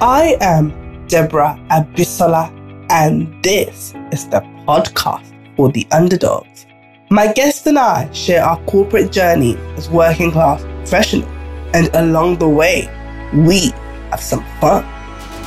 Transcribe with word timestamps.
I 0.00 0.36
am 0.40 0.70
Deborah 1.08 1.58
Abisola, 1.72 2.52
and 2.88 3.42
this 3.42 3.94
is 4.12 4.28
the 4.28 4.42
podcast 4.64 5.26
for 5.56 5.72
the 5.72 5.88
underdogs. 5.90 6.66
My 7.10 7.32
guest 7.32 7.66
and 7.66 7.80
I 7.80 8.08
share 8.12 8.44
our 8.44 8.62
corporate 8.66 9.10
journey 9.10 9.56
as 9.76 9.90
working 9.90 10.30
class 10.30 10.62
professionals, 10.62 11.28
and 11.74 11.90
along 11.94 12.38
the 12.38 12.48
way, 12.48 12.88
we 13.34 13.70
have 14.12 14.20
some 14.20 14.44
fun. 14.60 14.86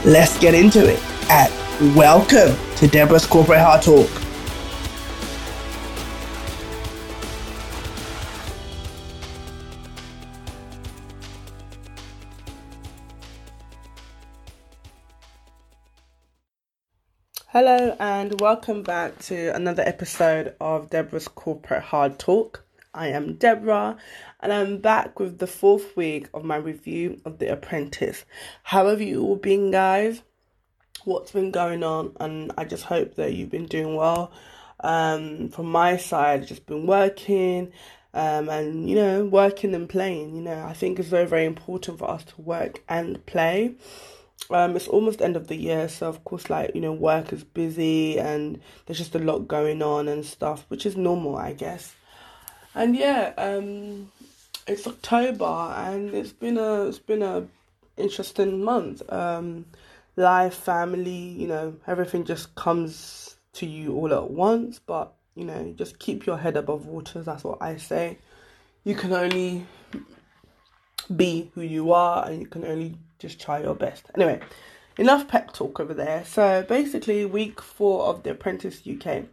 Let's 0.04 0.38
get 0.38 0.54
into 0.54 0.86
it, 0.86 1.00
and 1.30 1.96
welcome 1.96 2.54
to 2.76 2.88
Deborah's 2.90 3.26
Corporate 3.26 3.62
Hard 3.62 3.84
Talk. 3.84 4.10
Hello, 17.54 17.98
and 18.00 18.40
welcome 18.40 18.82
back 18.82 19.20
to 19.24 19.54
another 19.54 19.84
episode 19.84 20.56
of 20.62 20.90
Deborah's 20.90 21.28
Corporate 21.28 21.84
Hard 21.84 22.18
Talk. 22.18 22.64
I 22.94 23.08
am 23.08 23.34
Deborah, 23.34 23.98
and 24.40 24.54
I'm 24.54 24.78
back 24.78 25.20
with 25.20 25.40
the 25.40 25.48
fourth 25.48 25.98
week 25.98 26.30
of 26.34 26.46
my 26.46 26.56
review 26.56 27.20
of 27.26 27.40
The 27.40 27.52
Apprentice. 27.52 28.24
How 28.64 28.88
have 28.88 29.02
you 29.02 29.22
all 29.24 29.36
been, 29.36 29.70
guys? 29.70 30.22
What's 31.04 31.34
been 31.34 31.52
going 31.52 31.84
on? 31.84 32.16
And 32.22 32.54
I 32.58 32.64
just 32.64 32.86
hope 32.86 33.16
that 33.16 33.34
you've 33.34 33.52
been 33.52 33.66
doing 33.66 33.98
well. 33.98 34.32
Um, 34.80 35.50
from 35.50 35.66
my 35.66 35.98
side, 35.98 36.48
just 36.48 36.66
been 36.66 36.88
working, 36.88 37.74
um, 38.14 38.48
and 38.48 38.90
you 38.90 38.96
know, 38.96 39.26
working 39.26 39.76
and 39.76 39.90
playing. 39.90 40.38
You 40.38 40.42
know, 40.42 40.64
I 40.64 40.72
think 40.72 41.00
it's 41.00 41.10
very, 41.10 41.28
very 41.28 41.44
important 41.44 42.00
for 42.00 42.10
us 42.10 42.24
to 42.24 42.42
work 42.42 42.82
and 42.88 43.26
play 43.26 43.76
um 44.50 44.76
it's 44.76 44.88
almost 44.88 45.22
end 45.22 45.36
of 45.36 45.48
the 45.48 45.56
year 45.56 45.88
so 45.88 46.08
of 46.08 46.24
course 46.24 46.50
like 46.50 46.74
you 46.76 46.82
know 46.82 46.92
work 46.92 47.32
is 47.32 47.44
busy 47.44 48.20
and 48.20 48.60
there's 48.86 48.98
just 48.98 49.16
a 49.16 49.20
lot 49.20 49.48
going 49.48 49.82
on 49.82 50.08
and 50.08 50.26
stuff 50.26 50.66
which 50.68 50.86
is 50.86 50.98
normal 50.98 51.36
i 51.36 51.54
guess. 51.54 51.96
And 52.76 52.96
yeah 52.96 53.34
um 53.38 54.12
it's 54.68 54.88
october 54.88 55.74
and 55.78 56.14
it's 56.14 56.32
been 56.32 56.58
a 56.58 56.88
it's 56.88 57.00
been 57.00 57.22
a 57.22 57.46
interesting 57.98 58.64
month. 58.64 59.02
Um 59.12 59.66
life 60.18 60.56
family 60.56 61.12
you 61.12 61.48
know 61.48 61.76
everything 61.88 62.26
just 62.26 62.54
comes 62.56 63.36
to 63.54 63.66
you 63.66 63.96
all 63.96 64.14
at 64.14 64.30
once 64.30 64.80
but 64.80 65.14
you 65.36 65.46
know 65.46 65.74
just 65.78 66.00
keep 66.00 66.26
your 66.26 66.38
head 66.38 66.58
above 66.58 66.86
water 66.86 67.22
that's 67.22 67.44
what 67.44 67.62
i 67.62 67.78
say. 67.78 68.18
You 68.84 68.96
can 68.96 69.14
only 69.14 69.66
be 71.16 71.52
who 71.54 71.62
you 71.62 71.94
are 71.94 72.28
and 72.28 72.42
you 72.42 72.48
can 72.48 72.66
only 72.66 72.96
just 73.22 73.40
try 73.40 73.62
your 73.62 73.76
best. 73.76 74.08
Anyway, 74.16 74.42
enough 74.98 75.28
pep 75.28 75.54
talk 75.54 75.80
over 75.80 75.94
there. 75.94 76.26
So 76.26 76.66
basically, 76.68 77.26
week 77.26 77.62
four 77.62 78.06
of 78.06 78.24
The 78.24 78.32
Apprentice 78.32 78.82
UK. 78.88 79.26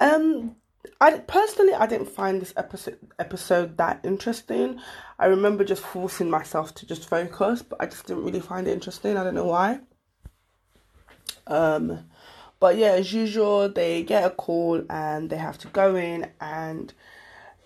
Um, 0.00 0.56
I 1.00 1.18
personally 1.18 1.74
I 1.74 1.86
didn't 1.86 2.08
find 2.08 2.40
this 2.40 2.52
episode 2.56 2.98
episode 3.18 3.76
that 3.78 4.00
interesting. 4.04 4.80
I 5.18 5.26
remember 5.26 5.64
just 5.64 5.82
forcing 5.82 6.30
myself 6.30 6.74
to 6.76 6.86
just 6.86 7.08
focus, 7.08 7.62
but 7.62 7.80
I 7.80 7.86
just 7.86 8.06
didn't 8.06 8.24
really 8.24 8.40
find 8.40 8.66
it 8.66 8.72
interesting. 8.72 9.16
I 9.16 9.24
don't 9.24 9.34
know 9.34 9.46
why. 9.46 9.80
Um, 11.46 12.06
but 12.60 12.76
yeah, 12.76 12.92
as 12.92 13.12
usual, 13.12 13.68
they 13.68 14.02
get 14.02 14.24
a 14.24 14.30
call 14.30 14.82
and 14.88 15.30
they 15.30 15.36
have 15.36 15.58
to 15.58 15.68
go 15.68 15.96
in 15.96 16.30
and 16.40 16.92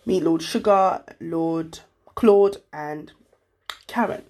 meet 0.04 0.22
Lord 0.22 0.42
Sugar, 0.42 1.02
Lord 1.20 1.80
Claude, 2.14 2.58
and 2.72 3.12
Karen. 3.86 4.24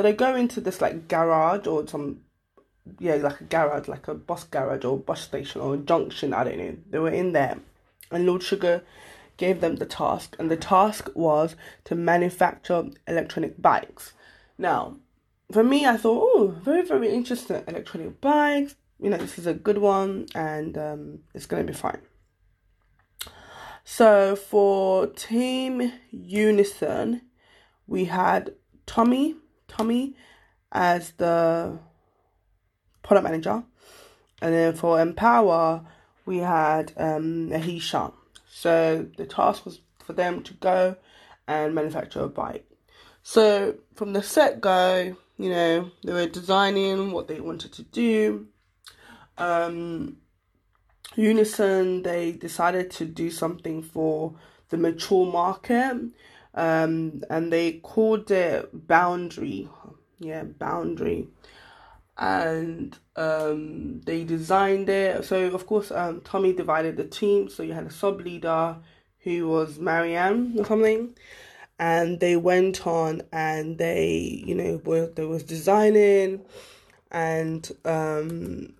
So 0.00 0.04
they 0.04 0.14
go 0.14 0.34
into 0.34 0.62
this 0.62 0.80
like 0.80 1.08
garage 1.08 1.66
or 1.66 1.86
some 1.86 2.20
yeah, 2.98 3.16
like 3.16 3.42
a 3.42 3.44
garage, 3.44 3.86
like 3.86 4.08
a 4.08 4.14
bus 4.14 4.44
garage 4.44 4.82
or 4.82 4.96
bus 4.96 5.20
station 5.20 5.60
or 5.60 5.74
a 5.74 5.76
junction, 5.76 6.32
I 6.32 6.42
don't 6.42 6.56
know. 6.56 6.74
They 6.88 6.98
were 6.98 7.10
in 7.10 7.34
there. 7.34 7.58
And 8.10 8.24
Lord 8.24 8.42
Sugar 8.42 8.82
gave 9.36 9.60
them 9.60 9.76
the 9.76 9.84
task, 9.84 10.36
and 10.38 10.50
the 10.50 10.56
task 10.56 11.10
was 11.14 11.54
to 11.84 11.94
manufacture 11.94 12.88
electronic 13.06 13.60
bikes. 13.60 14.14
Now, 14.56 14.96
for 15.52 15.62
me, 15.62 15.84
I 15.84 15.98
thought, 15.98 16.22
oh, 16.22 16.54
very, 16.62 16.80
very 16.80 17.12
interesting 17.12 17.62
electronic 17.68 18.22
bikes. 18.22 18.76
You 19.02 19.10
know, 19.10 19.18
this 19.18 19.38
is 19.38 19.46
a 19.46 19.52
good 19.52 19.76
one, 19.76 20.28
and 20.34 20.78
um, 20.78 21.18
it's 21.34 21.44
going 21.44 21.66
to 21.66 21.70
be 21.70 21.78
fine. 21.78 22.00
So, 23.84 24.34
for 24.34 25.08
Team 25.08 25.92
Unison, 26.10 27.20
we 27.86 28.06
had 28.06 28.54
Tommy, 28.86 29.36
Tommy 29.70 30.14
as 30.72 31.12
the 31.12 31.78
product 33.02 33.24
manager. 33.24 33.62
And 34.42 34.54
then 34.54 34.74
for 34.74 35.00
Empower, 35.00 35.84
we 36.26 36.38
had 36.38 36.92
um, 36.96 37.50
Aisha. 37.50 38.12
So 38.48 39.06
the 39.16 39.26
task 39.26 39.64
was 39.64 39.80
for 40.04 40.12
them 40.12 40.42
to 40.42 40.54
go 40.54 40.96
and 41.46 41.74
manufacture 41.74 42.20
a 42.20 42.28
bike. 42.28 42.66
So 43.22 43.76
from 43.94 44.12
the 44.12 44.22
set 44.22 44.60
go, 44.60 45.16
you 45.38 45.50
know, 45.50 45.90
they 46.04 46.12
were 46.12 46.26
designing 46.26 47.12
what 47.12 47.28
they 47.28 47.40
wanted 47.40 47.72
to 47.74 47.82
do. 47.82 48.46
Um, 49.38 50.18
Unison, 51.16 52.02
they 52.02 52.32
decided 52.32 52.90
to 52.92 53.04
do 53.04 53.30
something 53.30 53.82
for 53.82 54.34
the 54.68 54.76
mature 54.76 55.26
market 55.26 55.96
um, 56.54 57.22
and 57.30 57.52
they 57.52 57.72
called 57.72 58.30
it 58.30 58.68
Boundary. 58.86 59.68
Yeah, 60.18 60.44
Boundary. 60.44 61.28
And 62.18 62.98
um, 63.16 64.02
they 64.02 64.24
designed 64.24 64.88
it. 64.88 65.24
So, 65.24 65.46
of 65.54 65.66
course, 65.66 65.90
um, 65.90 66.20
Tommy 66.20 66.52
divided 66.52 66.96
the 66.96 67.04
team. 67.04 67.48
So, 67.48 67.62
you 67.62 67.72
had 67.72 67.86
a 67.86 67.90
sub 67.90 68.20
leader 68.20 68.76
who 69.20 69.48
was 69.48 69.78
Marianne 69.78 70.54
or 70.58 70.66
something. 70.66 71.14
And 71.78 72.20
they 72.20 72.36
went 72.36 72.86
on 72.86 73.22
and 73.32 73.78
they, 73.78 74.42
you 74.46 74.54
know, 74.54 74.82
were, 74.84 75.06
they 75.06 75.24
was 75.24 75.42
designing 75.42 76.44
and 77.10 77.70
um 77.84 78.72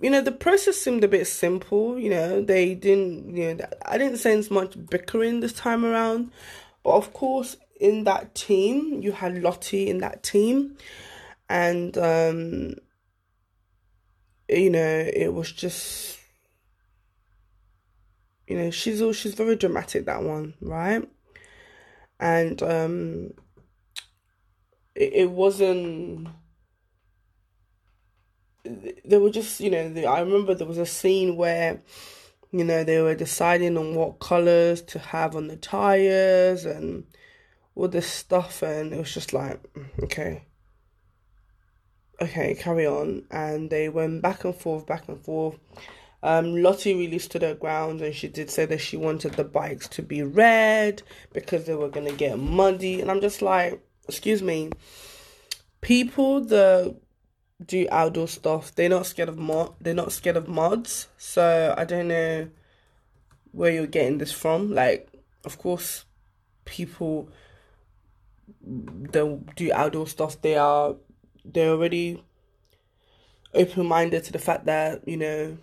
you 0.00 0.10
know 0.10 0.20
the 0.20 0.32
process 0.32 0.76
seemed 0.76 1.04
a 1.04 1.08
bit 1.08 1.26
simple 1.26 1.98
you 1.98 2.10
know 2.10 2.42
they 2.42 2.74
didn't 2.74 3.36
you 3.36 3.54
know 3.54 3.66
i 3.86 3.96
didn't 3.96 4.18
sense 4.18 4.50
much 4.50 4.74
bickering 4.90 5.40
this 5.40 5.52
time 5.52 5.84
around 5.84 6.30
but 6.84 6.92
of 6.92 7.12
course, 7.12 7.56
in 7.80 8.04
that 8.04 8.34
team, 8.34 9.02
you 9.02 9.12
had 9.12 9.42
Lottie 9.42 9.88
in 9.88 9.98
that 9.98 10.22
team, 10.22 10.76
and 11.48 11.96
um, 11.98 12.74
you 14.48 14.70
know, 14.70 15.10
it 15.12 15.32
was 15.32 15.50
just 15.50 16.18
you 18.46 18.56
know, 18.58 18.70
she's 18.70 19.00
all 19.00 19.12
she's 19.12 19.34
very 19.34 19.56
dramatic 19.56 20.06
that 20.06 20.22
one, 20.22 20.54
right? 20.60 21.08
And 22.20 22.62
um 22.62 23.30
it, 24.94 25.12
it 25.14 25.30
wasn't 25.30 26.28
there 28.64 29.20
were 29.20 29.30
just 29.30 29.60
you 29.60 29.70
know 29.70 29.88
the, 29.88 30.06
I 30.06 30.20
remember 30.20 30.54
there 30.54 30.66
was 30.66 30.78
a 30.78 30.86
scene 30.86 31.36
where 31.36 31.80
you 32.54 32.62
know, 32.62 32.84
they 32.84 33.00
were 33.00 33.16
deciding 33.16 33.76
on 33.76 33.96
what 33.96 34.20
colors 34.20 34.80
to 34.80 35.00
have 35.00 35.34
on 35.34 35.48
the 35.48 35.56
tires 35.56 36.64
and 36.64 37.04
all 37.74 37.88
this 37.88 38.06
stuff, 38.06 38.62
and 38.62 38.92
it 38.92 38.96
was 38.96 39.12
just 39.12 39.32
like, 39.32 39.60
okay, 40.00 40.44
okay, 42.22 42.54
carry 42.54 42.86
on. 42.86 43.24
And 43.28 43.70
they 43.70 43.88
went 43.88 44.22
back 44.22 44.44
and 44.44 44.54
forth, 44.54 44.86
back 44.86 45.08
and 45.08 45.20
forth. 45.20 45.58
Um, 46.22 46.62
Lottie 46.62 46.94
really 46.94 47.18
stood 47.18 47.42
her 47.42 47.54
ground 47.54 48.00
and 48.00 48.14
she 48.14 48.28
did 48.28 48.50
say 48.50 48.66
that 48.66 48.78
she 48.78 48.96
wanted 48.96 49.32
the 49.32 49.44
bikes 49.44 49.88
to 49.88 50.02
be 50.02 50.22
red 50.22 51.02
because 51.32 51.66
they 51.66 51.74
were 51.74 51.90
going 51.90 52.06
to 52.06 52.16
get 52.16 52.38
muddy. 52.38 53.00
And 53.00 53.10
I'm 53.10 53.20
just 53.20 53.42
like, 53.42 53.84
excuse 54.08 54.42
me, 54.42 54.70
people 55.80 56.40
that 56.42 56.96
do 57.64 57.86
outdoor 57.90 58.28
stuff. 58.28 58.74
They're 58.74 58.88
not 58.88 59.06
scared 59.06 59.28
of 59.28 59.38
mod. 59.38 59.74
They're 59.80 59.94
not 59.94 60.12
scared 60.12 60.36
of 60.36 60.48
mods. 60.48 61.08
So 61.16 61.74
I 61.76 61.84
don't 61.84 62.08
know 62.08 62.48
where 63.52 63.70
you're 63.70 63.86
getting 63.86 64.18
this 64.18 64.32
from. 64.32 64.74
Like, 64.74 65.08
of 65.44 65.58
course, 65.58 66.04
people 66.64 67.28
that 68.62 69.56
do 69.56 69.72
outdoor 69.72 70.06
stuff. 70.06 70.40
They 70.40 70.56
are 70.56 70.96
they're 71.44 71.70
already 71.70 72.22
open 73.52 73.86
minded 73.86 74.24
to 74.24 74.32
the 74.32 74.38
fact 74.38 74.66
that 74.66 75.06
you 75.06 75.16
know 75.16 75.56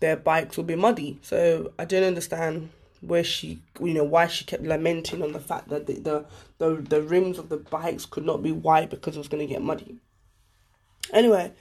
their 0.00 0.16
bikes 0.16 0.56
will 0.56 0.64
be 0.64 0.76
muddy. 0.76 1.18
So 1.22 1.72
I 1.78 1.84
don't 1.84 2.04
understand 2.04 2.70
where 3.00 3.24
she 3.24 3.62
you 3.80 3.94
know 3.94 4.04
why 4.04 4.26
she 4.26 4.44
kept 4.44 4.64
lamenting 4.64 5.22
on 5.22 5.32
the 5.32 5.40
fact 5.40 5.68
that 5.68 5.86
the 5.86 5.94
the 5.94 6.24
the, 6.58 6.82
the 6.82 7.02
rims 7.02 7.38
of 7.38 7.48
the 7.48 7.56
bikes 7.56 8.06
could 8.06 8.24
not 8.24 8.42
be 8.42 8.52
white 8.52 8.90
because 8.90 9.14
it 9.14 9.18
was 9.18 9.28
going 9.28 9.46
to 9.46 9.52
get 9.52 9.62
muddy 9.62 9.98
Anyway, 11.12 11.52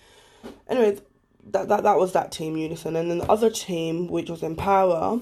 anyway, 0.68 0.98
that, 1.52 1.68
that 1.70 1.84
that 1.84 1.98
was 1.98 2.14
that 2.14 2.32
team 2.32 2.58
unison, 2.58 2.96
and 2.96 3.10
then 3.10 3.20
the 3.20 3.32
other 3.32 3.50
team, 3.50 4.08
which 4.08 4.30
was 4.30 4.44
Empower, 4.44 5.20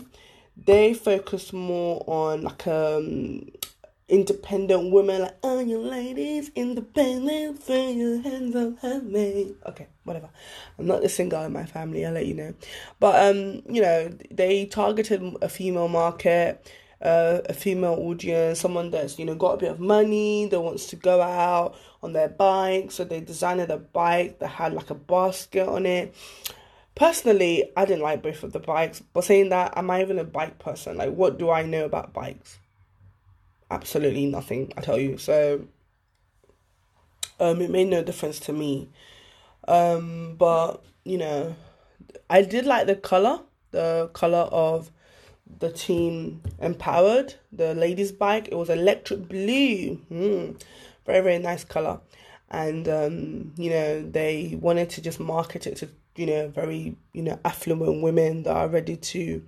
they 0.57 0.93
focused 0.93 1.53
more 1.53 2.03
on 2.07 2.41
like 2.41 2.67
um 2.67 3.47
independent 4.07 4.91
women, 4.91 5.23
like, 5.23 5.35
oh, 5.43 5.59
you 5.59 5.79
ladies, 5.79 6.51
independent, 6.55 7.61
throw 7.61 7.89
your 7.89 8.21
hands 8.21 8.55
up, 8.55 9.03
me. 9.03 9.55
Okay, 9.65 9.87
whatever. 10.03 10.29
I'm 10.77 10.85
not 10.85 11.01
the 11.01 11.09
singer 11.09 11.43
in 11.45 11.53
my 11.53 11.65
family, 11.65 12.05
I'll 12.05 12.13
let 12.13 12.27
you 12.27 12.35
know. 12.35 12.53
But, 12.99 13.35
um, 13.35 13.63
you 13.67 13.81
know, 13.81 14.09
they 14.29 14.65
targeted 14.65 15.23
a 15.41 15.49
female 15.49 15.87
market. 15.87 16.71
Uh, 17.01 17.41
a 17.49 17.53
female 17.53 17.93
audience, 17.93 18.59
someone 18.59 18.89
that's 18.89 19.19
you 19.19 19.25
know 19.25 19.35
got 19.35 19.51
a 19.51 19.57
bit 19.57 19.69
of 19.69 19.81
money, 19.81 20.47
that 20.47 20.61
wants 20.61 20.87
to 20.87 20.95
go 20.95 21.21
out 21.21 21.75
on 22.05 22.13
their 22.13 22.29
bike. 22.29 22.91
So 22.91 23.03
they 23.03 23.19
designed 23.19 23.59
a 23.59 23.77
bike 23.77 24.39
that 24.39 24.47
had 24.47 24.73
like 24.73 24.89
a 24.89 24.95
basket 24.95 25.67
on 25.67 25.85
it. 25.85 26.15
Personally, 26.95 27.71
I 27.75 27.83
didn't 27.83 28.03
like 28.03 28.23
both 28.23 28.43
of 28.43 28.53
the 28.53 28.59
bikes. 28.59 29.01
But 29.13 29.25
saying 29.25 29.49
that, 29.49 29.77
am 29.77 29.91
I 29.91 30.01
even 30.01 30.17
a 30.19 30.23
bike 30.23 30.59
person? 30.59 30.95
Like, 30.95 31.13
what 31.13 31.37
do 31.37 31.49
I 31.49 31.63
know 31.63 31.83
about 31.83 32.13
bikes? 32.13 32.59
absolutely 33.71 34.25
nothing, 34.25 34.71
I 34.77 34.81
tell 34.81 34.99
you. 34.99 35.17
So 35.17 35.65
um, 37.39 37.61
it 37.61 37.69
made 37.69 37.87
no 37.87 38.03
difference 38.03 38.39
to 38.41 38.53
me. 38.53 38.89
Um, 39.67 40.35
but 40.37 40.83
you 41.03 41.17
know, 41.17 41.55
I 42.29 42.41
did 42.41 42.65
like 42.65 42.87
the 42.87 42.95
color, 42.95 43.41
the 43.71 44.09
color 44.13 44.47
of 44.51 44.91
the 45.59 45.71
team 45.71 46.41
empowered, 46.59 47.35
the 47.51 47.73
ladies' 47.73 48.11
bike. 48.11 48.47
It 48.51 48.55
was 48.55 48.69
electric 48.69 49.27
blue, 49.27 50.01
mm, 50.11 50.59
very 51.05 51.21
very 51.21 51.39
nice 51.39 51.63
color, 51.63 51.99
and 52.49 52.87
um, 52.87 53.53
you 53.57 53.69
know 53.69 54.01
they 54.01 54.57
wanted 54.59 54.89
to 54.91 55.01
just 55.01 55.19
market 55.19 55.67
it 55.67 55.77
to 55.77 55.89
you 56.15 56.25
know 56.25 56.47
very 56.49 56.97
you 57.13 57.21
know 57.21 57.39
affluent 57.45 58.01
women 58.01 58.43
that 58.43 58.55
are 58.55 58.67
ready 58.67 58.95
to 58.97 59.41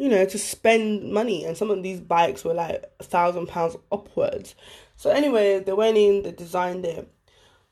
you 0.00 0.08
know, 0.08 0.24
to 0.24 0.38
spend 0.38 1.12
money. 1.12 1.44
And 1.44 1.54
some 1.54 1.70
of 1.70 1.82
these 1.82 2.00
bikes 2.00 2.42
were 2.42 2.54
like 2.54 2.90
a 2.98 3.04
thousand 3.04 3.48
pounds 3.48 3.76
upwards. 3.92 4.54
So 4.96 5.10
anyway, 5.10 5.60
they 5.60 5.74
went 5.74 5.98
in, 5.98 6.22
they 6.22 6.32
designed 6.32 6.86
it. 6.86 7.06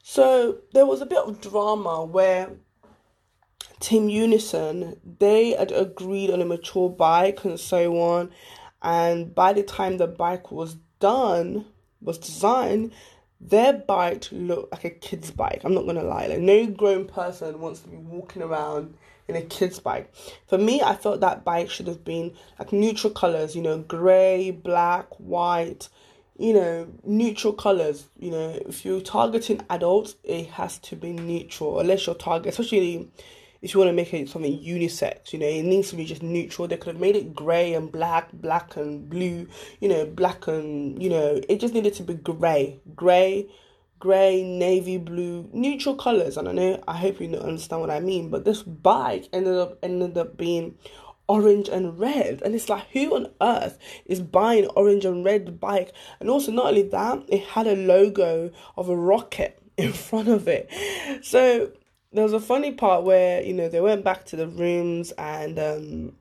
So 0.03 0.59
there 0.75 0.85
was 0.85 1.01
a 1.01 1.07
bit 1.07 1.19
of 1.19 1.41
drama 1.41 2.05
where 2.05 2.51
Team 3.81 4.11
Unison 4.11 5.01
they 5.19 5.53
had 5.53 5.73
agreed 5.73 6.31
on 6.31 6.43
a 6.43 6.45
mature 6.45 6.91
bike 6.91 7.47
and 7.47 7.59
so 7.59 7.99
on. 7.99 8.31
And 8.83 9.35
by 9.35 9.55
the 9.55 9.63
time 9.63 9.97
the 9.97 10.07
bike 10.07 10.53
was 10.53 10.77
done, 11.01 11.65
was 12.01 12.19
designed, 12.19 12.93
their 13.41 13.73
bike 13.73 14.29
looked 14.33 14.73
like 14.73 14.85
a 14.85 14.91
kid's 14.91 15.31
bike. 15.31 15.61
I'm 15.65 15.75
not 15.75 15.87
gonna 15.87 16.03
lie. 16.03 16.27
Like 16.27 16.41
no 16.41 16.67
grown 16.67 17.07
person 17.07 17.61
wants 17.61 17.81
to 17.81 17.89
be 17.89 17.97
walking 17.97 18.43
around 18.43 18.95
in 19.29 19.37
a 19.37 19.43
kid's 19.43 19.79
bike. 19.79 20.13
For 20.47 20.59
me, 20.59 20.83
I 20.83 20.97
felt 20.97 21.21
that 21.21 21.45
bike 21.45 21.71
should 21.71 21.87
have 21.87 22.05
been 22.05 22.35
like 22.59 22.73
neutral 22.73 23.13
colors, 23.13 23.55
you 23.55 23.63
know, 23.63 23.79
grey, 23.79 24.51
black, 24.51 25.07
white, 25.19 25.89
you 26.39 26.55
know, 26.55 26.89
neutral 27.05 27.53
colors. 27.53 28.07
You 28.19 28.31
know, 28.31 28.59
if 28.67 28.85
you're 28.85 29.01
targeting 29.01 29.61
adults, 29.71 30.17
it 30.25 30.49
has 30.49 30.79
to 30.79 30.97
be 30.97 31.13
neutral, 31.13 31.79
unless 31.79 32.07
you're 32.07 32.15
target, 32.15 32.51
especially 32.51 33.09
if 33.61 33.75
you 33.75 33.81
want 33.81 33.89
to 33.89 33.95
make 33.95 34.13
it 34.15 34.29
something 34.29 34.59
unisex, 34.59 35.33
you 35.33 35.39
know, 35.39 35.47
it 35.47 35.65
needs 35.65 35.91
to 35.91 35.97
be 35.97 36.05
just 36.05 36.23
neutral. 36.23 36.69
They 36.69 36.77
could 36.77 36.95
have 36.95 37.01
made 37.01 37.17
it 37.17 37.35
grey 37.35 37.75
and 37.75 37.91
black, 37.91 38.33
black 38.33 38.77
and 38.77 39.09
blue, 39.09 39.49
you 39.81 39.89
know, 39.89 40.07
black 40.07 40.47
and, 40.47 41.03
you 41.03 41.11
know, 41.11 41.41
it 41.49 41.61
just 41.61 41.75
needed 41.75 41.95
to 41.95 42.03
be 42.05 42.15
grey. 42.15 42.81
Grey, 42.95 43.49
grey, 43.99 44.43
navy 44.43 44.97
blue, 44.97 45.49
neutral 45.53 45.97
colors. 45.97 46.37
And 46.37 46.49
I 46.49 46.53
know 46.53 46.83
I 46.87 46.97
hope 46.97 47.21
you 47.21 47.35
understand 47.37 47.81
what 47.81 47.91
I 47.91 48.01
mean. 48.01 48.31
But 48.31 48.45
this 48.45 48.63
bike 48.63 49.29
ended 49.33 49.57
up 49.57 49.79
ended 49.83 50.17
up 50.17 50.37
being 50.37 50.77
orange 51.29 51.69
and 51.69 51.99
red. 51.99 52.43
And 52.43 52.55
it's 52.55 52.69
like 52.69 52.87
who 52.93 53.15
on 53.15 53.29
earth 53.41 53.79
is 54.07 54.21
buying 54.21 54.67
orange 54.69 55.05
and 55.05 55.25
red 55.25 55.61
bike? 55.61 55.93
And 56.21 56.31
also 56.31 56.53
not 56.53 56.67
only 56.67 56.83
that, 56.83 57.25
it 57.29 57.43
had 57.43 57.67
a 57.67 57.77
logo 57.77 58.51
of 58.77 58.89
a 58.89 58.97
rocket 58.97 59.61
in 59.77 59.93
front 59.93 60.29
of 60.29 60.49
it. 60.49 60.71
So 61.25 61.73
there 62.13 62.25
was 62.25 62.33
a 62.33 62.41
funny 62.41 62.73
part 62.73 63.05
where, 63.05 63.43
you 63.43 63.53
know, 63.53 63.69
they 63.69 63.81
went 63.81 64.05
back 64.05 64.25
to 64.27 64.37
the 64.37 64.49
rooms 64.49 65.13
and 65.13 65.59
um 65.59 66.13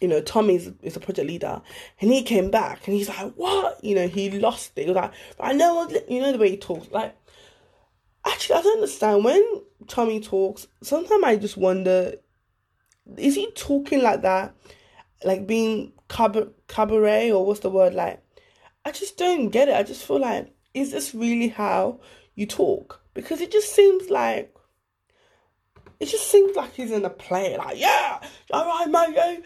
you 0.00 0.08
know, 0.08 0.20
Tommy's 0.20 0.68
is 0.82 0.96
a 0.96 1.00
project 1.00 1.28
leader, 1.28 1.62
and 2.00 2.10
he 2.10 2.24
came 2.24 2.50
back 2.50 2.88
and 2.88 2.96
he's 2.96 3.08
like, 3.08 3.32
"What?" 3.34 3.82
You 3.84 3.94
know, 3.94 4.08
he 4.08 4.30
lost 4.30 4.72
it. 4.76 4.82
He 4.82 4.88
was 4.88 4.96
like, 4.96 5.12
"I 5.38 5.52
know, 5.52 5.88
you 6.08 6.20
know 6.20 6.32
the 6.32 6.38
way 6.38 6.50
he 6.50 6.56
talks." 6.56 6.90
Like, 6.90 7.16
actually, 8.26 8.58
I 8.58 8.62
don't 8.62 8.74
understand 8.78 9.24
when 9.24 9.62
Tommy 9.86 10.20
talks. 10.20 10.66
Sometimes 10.82 11.22
I 11.24 11.36
just 11.36 11.56
wonder, 11.56 12.14
is 13.16 13.36
he 13.36 13.52
talking 13.52 14.02
like 14.02 14.22
that, 14.22 14.54
like 15.24 15.46
being 15.46 15.92
cabaret 16.08 17.30
or 17.30 17.46
what's 17.46 17.60
the 17.60 17.70
word? 17.70 17.94
Like, 17.94 18.20
I 18.84 18.90
just 18.90 19.16
don't 19.16 19.50
get 19.50 19.68
it. 19.68 19.76
I 19.76 19.84
just 19.84 20.04
feel 20.04 20.20
like, 20.20 20.52
is 20.74 20.90
this 20.90 21.14
really 21.14 21.48
how 21.48 22.00
you 22.34 22.46
talk? 22.46 23.00
Because 23.14 23.40
it 23.40 23.52
just 23.52 23.72
seems 23.72 24.10
like 24.10 24.52
it 26.02 26.08
just 26.08 26.28
seems 26.28 26.56
like 26.56 26.74
he's 26.74 26.90
in 26.90 27.04
a 27.04 27.10
play, 27.10 27.56
like, 27.56 27.78
yeah, 27.78 28.20
all 28.52 28.66
right, 28.66 28.88
mate, 28.88 29.44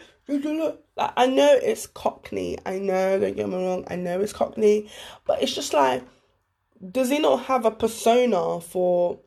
like, 0.97 1.13
I 1.15 1.27
know 1.27 1.53
it's 1.61 1.85
Cockney. 1.85 2.57
I 2.65 2.79
know, 2.79 3.19
don't 3.19 3.35
get 3.35 3.47
me 3.47 3.55
wrong. 3.55 3.85
I 3.89 3.95
know 3.95 4.19
it's 4.19 4.33
Cockney. 4.33 4.89
But 5.25 5.43
it's 5.43 5.53
just 5.53 5.71
like, 5.71 6.03
does 6.91 7.09
he 7.09 7.19
not 7.19 7.43
have 7.45 7.65
a 7.65 7.71
persona 7.71 8.59
for 8.59 9.19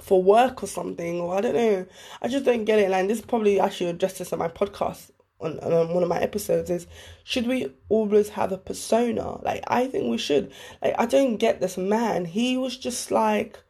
for 0.00 0.22
work 0.22 0.62
or 0.62 0.66
something? 0.66 1.20
Or 1.20 1.36
I 1.36 1.42
don't 1.42 1.54
know. 1.54 1.86
I 2.22 2.28
just 2.28 2.46
don't 2.46 2.64
get 2.64 2.78
it. 2.78 2.90
Like, 2.90 3.06
this 3.06 3.20
probably 3.20 3.60
actually 3.60 3.90
addressed 3.90 4.18
this 4.18 4.32
on 4.32 4.38
my 4.38 4.48
podcast 4.48 5.10
on, 5.40 5.58
on 5.60 5.94
one 5.94 6.02
of 6.02 6.08
my 6.08 6.20
episodes 6.20 6.70
is 6.70 6.86
should 7.24 7.46
we 7.46 7.72
always 7.88 8.30
have 8.30 8.52
a 8.52 8.58
persona? 8.58 9.40
Like 9.42 9.62
I 9.66 9.86
think 9.86 10.10
we 10.10 10.18
should. 10.18 10.52
Like 10.82 10.94
I 10.98 11.06
don't 11.06 11.36
get 11.36 11.60
this 11.60 11.76
man. 11.76 12.24
He 12.24 12.56
was 12.56 12.76
just 12.76 13.10
like 13.10 13.62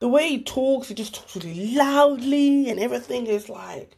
the 0.00 0.08
way 0.08 0.28
he 0.28 0.42
talks, 0.42 0.88
he 0.88 0.94
just 0.94 1.14
talks 1.14 1.36
really 1.36 1.74
loudly 1.74 2.70
and 2.70 2.78
everything 2.78 3.26
is 3.26 3.48
like 3.48 3.96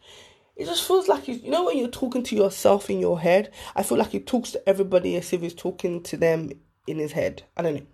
it 0.60 0.66
just 0.66 0.86
feels 0.86 1.08
like 1.08 1.26
you, 1.26 1.36
you 1.36 1.50
know 1.50 1.64
when 1.64 1.78
you're 1.78 1.88
talking 1.88 2.22
to 2.22 2.36
yourself 2.36 2.90
in 2.90 3.00
your 3.00 3.18
head. 3.18 3.50
I 3.74 3.82
feel 3.82 3.96
like 3.96 4.10
he 4.10 4.20
talks 4.20 4.50
to 4.50 4.68
everybody 4.68 5.16
as 5.16 5.32
if 5.32 5.40
he's 5.40 5.54
talking 5.54 6.02
to 6.02 6.18
them 6.18 6.50
in 6.86 6.98
his 6.98 7.12
head. 7.12 7.44
I 7.56 7.62
don't 7.62 7.76
know. 7.76 7.86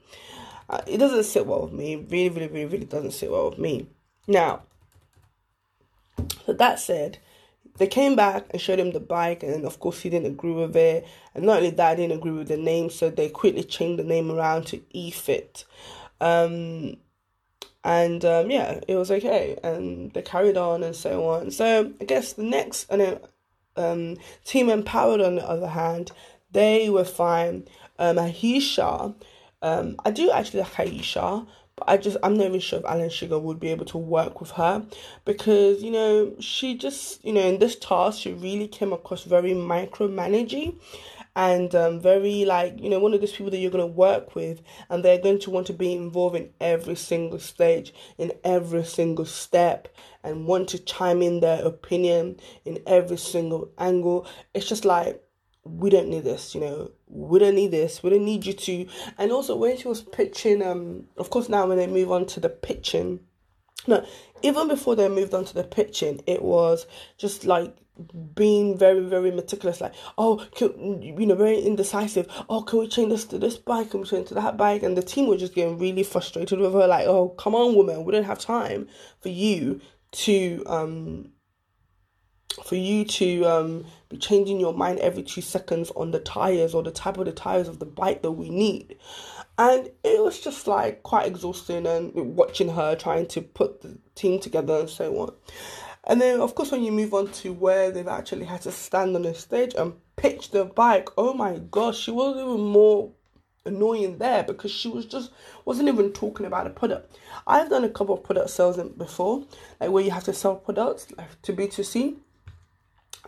Uh, 0.69 0.81
it 0.85 0.99
doesn't 0.99 1.23
sit 1.23 1.47
well 1.47 1.63
with 1.63 1.73
me. 1.73 1.95
Really, 1.95 2.29
really, 2.29 2.49
really, 2.49 2.67
really 2.67 2.85
doesn't 2.85 3.13
sit 3.13 3.31
well 3.31 3.51
with 3.51 3.61
me. 3.61 3.89
Now, 4.27 4.63
so 6.45 6.55
that 6.55 6.81
said, 6.81 7.19
they 7.79 7.87
came 7.87 8.17
back 8.17 8.47
and 8.51 8.61
showed 8.61 8.81
him 8.81 8.91
the 8.91 8.99
bike, 8.99 9.45
and 9.45 9.65
of 9.65 9.79
course 9.79 10.01
he 10.01 10.11
didn't 10.11 10.33
agree 10.33 10.55
with 10.55 10.75
it. 10.75 11.07
And 11.37 11.45
not 11.45 11.59
only 11.59 11.71
that, 11.71 11.91
I 11.93 11.95
didn't 11.95 12.19
agree 12.19 12.33
with 12.33 12.49
the 12.49 12.57
name, 12.57 12.91
so 12.91 13.11
they 13.11 13.29
quickly 13.29 13.63
changed 13.63 14.01
the 14.01 14.05
name 14.05 14.29
around 14.29 14.67
to 14.69 14.79
eFit. 14.93 15.67
Um, 16.21 16.97
and 17.87 18.25
um, 18.25 18.51
yeah, 18.51 18.81
it 18.89 18.97
was 18.97 19.13
okay, 19.13 19.57
and 19.63 20.13
they 20.13 20.21
carried 20.21 20.57
on 20.57 20.83
and 20.83 20.95
so 20.95 21.29
on. 21.29 21.53
So 21.53 21.93
I 22.01 22.05
guess 22.05 22.33
the 22.33 22.43
next, 22.43 22.91
and 22.91 23.01
then 23.01 23.21
um, 23.77 24.17
Team 24.45 24.69
Empowered 24.69 25.21
on 25.21 25.37
the 25.37 25.49
other 25.49 25.69
hand, 25.69 26.11
they 26.51 26.91
were 26.91 27.05
fine. 27.05 27.65
Um, 28.01 28.17
Aisha, 28.17 29.15
um, 29.63 29.97
I 30.05 30.11
do 30.11 30.33
actually 30.33 30.63
like 30.63 30.73
Aisha, 30.73 31.47
but 31.77 31.89
I 31.89 31.97
just 31.97 32.17
I'm 32.25 32.37
not 32.37 32.49
even 32.49 32.59
sure 32.59 32.81
if 32.81 32.85
Alan 32.85 33.09
Sugar 33.09 33.39
would 33.39 33.61
be 33.61 33.69
able 33.69 33.87
to 33.87 33.99
work 33.99 34.41
with 34.41 34.51
her 34.53 34.85
because 35.25 35.81
you 35.81 35.93
know 35.93 36.35
she 36.41 36.77
just 36.77 37.25
you 37.25 37.33
know 37.33 37.43
in 37.43 37.61
this 37.61 37.77
task 37.77 38.19
she 38.21 38.33
really 38.33 38.67
came 38.67 38.93
across 38.93 39.23
very 39.23 39.53
micromanaging 39.53 40.75
and 41.37 41.75
um, 41.75 42.01
very 42.01 42.47
like 42.47 42.81
you 42.81 42.89
know 42.89 42.99
one 42.99 43.13
of 43.13 43.21
those 43.21 43.33
people 43.33 43.51
that 43.51 43.59
you're 43.59 43.71
going 43.71 43.87
to 43.87 43.87
work 43.87 44.35
with 44.35 44.63
and 44.89 45.05
they're 45.05 45.21
going 45.21 45.39
to 45.39 45.51
want 45.51 45.67
to 45.67 45.75
be 45.75 45.93
involved 45.93 46.35
in 46.35 46.51
every 46.61 46.97
single 46.97 47.39
stage 47.39 47.93
in 48.17 48.33
every 48.43 48.83
single 48.83 49.27
step 49.27 49.95
and 50.25 50.47
want 50.47 50.69
to 50.71 50.79
chime 50.79 51.21
in 51.23 51.41
their 51.41 51.63
opinion 51.65 52.41
in 52.65 52.81
every 52.87 53.19
single 53.19 53.71
angle. 53.79 54.27
It's 54.55 54.67
just 54.67 54.87
like 54.87 55.23
we 55.63 55.91
don't 55.91 56.09
need 56.09 56.25
this 56.25 56.55
you 56.55 56.61
know. 56.63 56.91
We 57.09 57.39
don't 57.39 57.55
need 57.55 57.71
this. 57.71 58.03
We 58.03 58.11
don't 58.11 58.25
need 58.25 58.47
you 58.47 58.53
to. 58.53 58.87
And 59.19 59.31
also 59.31 59.57
when 59.57 59.77
she 59.77 59.87
was 59.89 60.03
pitching 60.03 60.63
um 60.63 61.05
of 61.19 61.29
course 61.29 61.51
now 61.51 61.67
when 61.67 61.77
they 61.77 61.87
move 61.87 62.11
on 62.11 62.27
to 62.27 62.41
the 62.41 62.49
pitching 62.49 63.21
no 63.87 64.05
even 64.43 64.69
before 64.69 64.97
they 64.97 65.09
moved 65.09 65.35
on 65.35 65.45
to 65.45 65.55
the 65.55 65.65
pitching 65.65 66.23
it 66.27 66.43
was 66.43 66.87
just 67.19 67.45
like 67.45 67.77
being 68.35 68.77
very 68.77 69.01
very 69.01 69.31
meticulous 69.31 69.81
like 69.81 69.95
oh 70.19 70.47
can, 70.55 71.03
you 71.03 71.27
know 71.27 71.35
very 71.35 71.59
indecisive. 71.61 72.27
Oh 72.49 72.63
can 72.63 72.81
we 72.81 72.89
change 72.89 73.11
this 73.11 73.25
to 73.27 73.39
this 73.39 73.57
bike? 73.57 73.91
Can 73.91 74.01
we 74.01 74.07
change 74.07 74.29
to 74.29 74.35
that 74.35 74.57
bike? 74.57 74.83
And 74.83 74.97
the 74.97 75.03
team 75.03 75.29
were 75.29 75.37
just 75.37 75.55
getting 75.55 75.79
really 75.79 76.03
frustrated 76.03 76.59
with 76.59 76.73
her 76.73 76.87
like 76.87 77.07
oh 77.07 77.31
come 77.31 77.55
on 77.55 77.75
woman. 77.75 78.05
We 78.05 78.13
don't 78.13 78.25
have 78.25 78.39
time 78.39 78.89
for 79.21 79.29
you 79.29 79.81
to 80.13 80.63
um 80.67 81.31
for 82.65 82.77
you 82.77 83.05
to 83.05 83.45
um 83.45 83.85
be 84.09 84.17
changing 84.17 84.61
your 84.61 84.73
mind 84.73 84.99
every 85.01 85.23
two 85.23 85.41
seconds 85.41 85.91
on 85.97 86.11
the 86.11 86.21
tires 86.21 86.75
or 86.75 86.83
the 86.83 86.91
type 86.91 87.19
of 87.19 87.25
the 87.25 87.33
tires 87.33 87.69
of 87.69 87.79
the 87.79 87.87
bike 87.87 88.23
that 88.23 88.33
we 88.33 88.51
need. 88.51 88.97
And 89.59 89.91
it 90.05 90.23
was 90.23 90.39
just 90.39 90.67
like 90.67 91.03
quite 91.03 91.27
exhausting 91.27 91.87
and 91.87 92.13
watching 92.15 92.69
her 92.69 92.95
trying 92.95 93.27
to 93.29 93.41
put 93.41 93.81
the 93.81 93.99
team 94.15 94.39
together 94.39 94.81
and 94.81 94.91
so 94.91 95.19
on 95.19 95.35
And 96.07 96.21
then, 96.21 96.41
of 96.41 96.55
course, 96.55 96.71
when 96.71 96.85
you 96.85 96.93
move 96.93 97.13
on 97.15 97.33
to 97.33 97.53
where 97.53 97.91
they've 97.91 98.07
actually 98.07 98.45
had 98.45 98.63
to 98.63 98.73
stand 98.73 99.17
on 99.17 99.23
the 99.23 99.35
stage 99.35 99.75
and 99.77 99.95
pitch 100.15 100.51
the 100.51 100.65
bike, 100.65 101.09
oh 101.19 101.35
my 101.35 101.59
gosh, 101.71 101.99
she 101.99 102.13
was 102.13 102.37
even 102.37 102.61
more 102.61 103.13
annoying 103.65 104.19
there 104.19 104.45
because 104.45 104.71
she 104.71 104.89
was 104.89 105.05
just 105.05 105.31
wasn't 105.65 105.89
even 105.89 106.13
talking 106.13 106.47
about 106.47 106.67
a 106.67 106.71
product. 106.71 107.19
I've 107.47 107.69
done 107.69 107.85
a 107.85 107.89
couple 107.89 108.15
of 108.15 108.23
product 108.23 108.51
sales 108.51 108.79
before, 108.97 109.45
like 109.81 109.91
where 109.91 110.05
you 110.05 110.13
have 110.13 110.25
to 110.25 110.33
sell 110.33 110.55
products 110.55 111.09
like 111.19 111.43
to 111.43 111.53
B2C. 111.53 112.17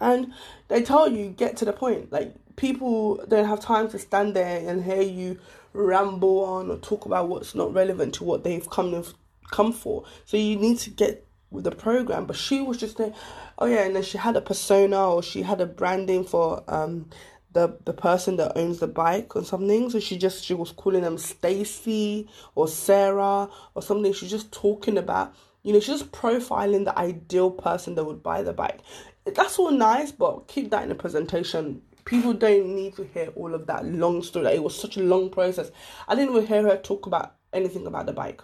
And 0.01 0.33
they 0.69 0.83
tell 0.83 1.09
you 1.11 1.31
get 1.31 1.57
to 1.57 1.65
the 1.65 1.73
point. 1.73 2.13
Like 2.13 2.35
people 2.55 3.17
don't 3.27 3.47
have 3.47 3.61
time 3.61 3.89
to 3.91 3.99
stand 3.99 4.35
there 4.35 4.69
and 4.69 4.85
hear 4.85 5.03
you 5.03 5.41
ramble 5.73 6.45
on 6.45 6.71
or 6.71 6.77
talk 6.77 7.07
about 7.07 7.29
what's 7.29 7.57
not 7.57 7.75
relevant 7.75 8.15
to 8.15 8.25
what 8.25 8.45
they've 8.45 8.69
come 8.71 9.05
come 9.51 9.73
for. 9.73 10.05
So 10.25 10.37
you 10.37 10.57
need 10.57 10.79
to 10.81 10.91
get 10.91 11.28
with 11.51 11.65
the 11.65 11.71
program. 11.71 12.27
But 12.27 12.37
she 12.37 12.61
was 12.61 12.77
just 12.77 12.99
there, 12.99 13.13
oh 13.59 13.67
yeah, 13.67 13.85
and 13.85 13.97
then 13.97 14.03
she 14.03 14.19
had 14.19 14.37
a 14.37 14.41
persona 14.41 15.15
or 15.15 15.23
she 15.23 15.43
had 15.43 15.61
a 15.61 15.67
branding 15.67 16.25
for 16.25 16.63
um 16.69 17.11
the 17.53 17.79
the 17.85 17.93
person 17.93 18.37
that 18.37 18.57
owns 18.57 18.79
the 18.79 18.87
bike 18.87 19.35
or 19.37 19.45
something. 19.45 19.91
So 19.91 20.01
she 20.01 20.19
just 20.19 20.45
she 20.45 20.55
was 20.55 20.73
calling 20.73 21.03
them 21.03 21.19
Stacy 21.19 22.29
or 22.55 22.69
Sarah 22.69 23.49
or 23.75 23.83
something. 23.83 24.13
She's 24.13 24.31
just 24.31 24.53
talking 24.53 24.99
about 24.99 25.35
you 25.63 25.73
know, 25.73 25.81
she's 25.81 26.01
just 26.01 26.13
profiling 26.13 26.85
the 26.85 26.99
ideal 26.99 27.51
person 27.51 27.95
that 27.97 28.05
would 28.05 28.23
buy 28.23 28.43
the 28.43 28.53
bike. 28.53 28.81
That's 29.25 29.59
all 29.59 29.71
nice, 29.71 30.13
but 30.13 30.49
keep 30.49 30.71
that 30.71 30.83
in 30.83 30.89
the 30.89 30.95
presentation. 30.95 31.83
People 32.05 32.33
don't 32.33 32.75
need 32.75 32.97
to 32.97 33.05
hear 33.05 33.29
all 33.35 33.55
of 33.55 33.67
that 33.67 33.85
long 33.85 34.23
story. 34.23 34.47
It 34.55 34.63
was 34.63 34.79
such 34.81 34.97
a 34.97 35.03
long 35.03 35.29
process. 35.29 35.71
I 36.07 36.15
didn't 36.15 36.35
even 36.35 36.47
hear 36.47 36.63
her 36.63 36.77
talk 36.79 37.07
about 37.07 37.35
anything 37.53 37.87
about 37.87 38.07
the 38.07 38.13
bike. 38.13 38.41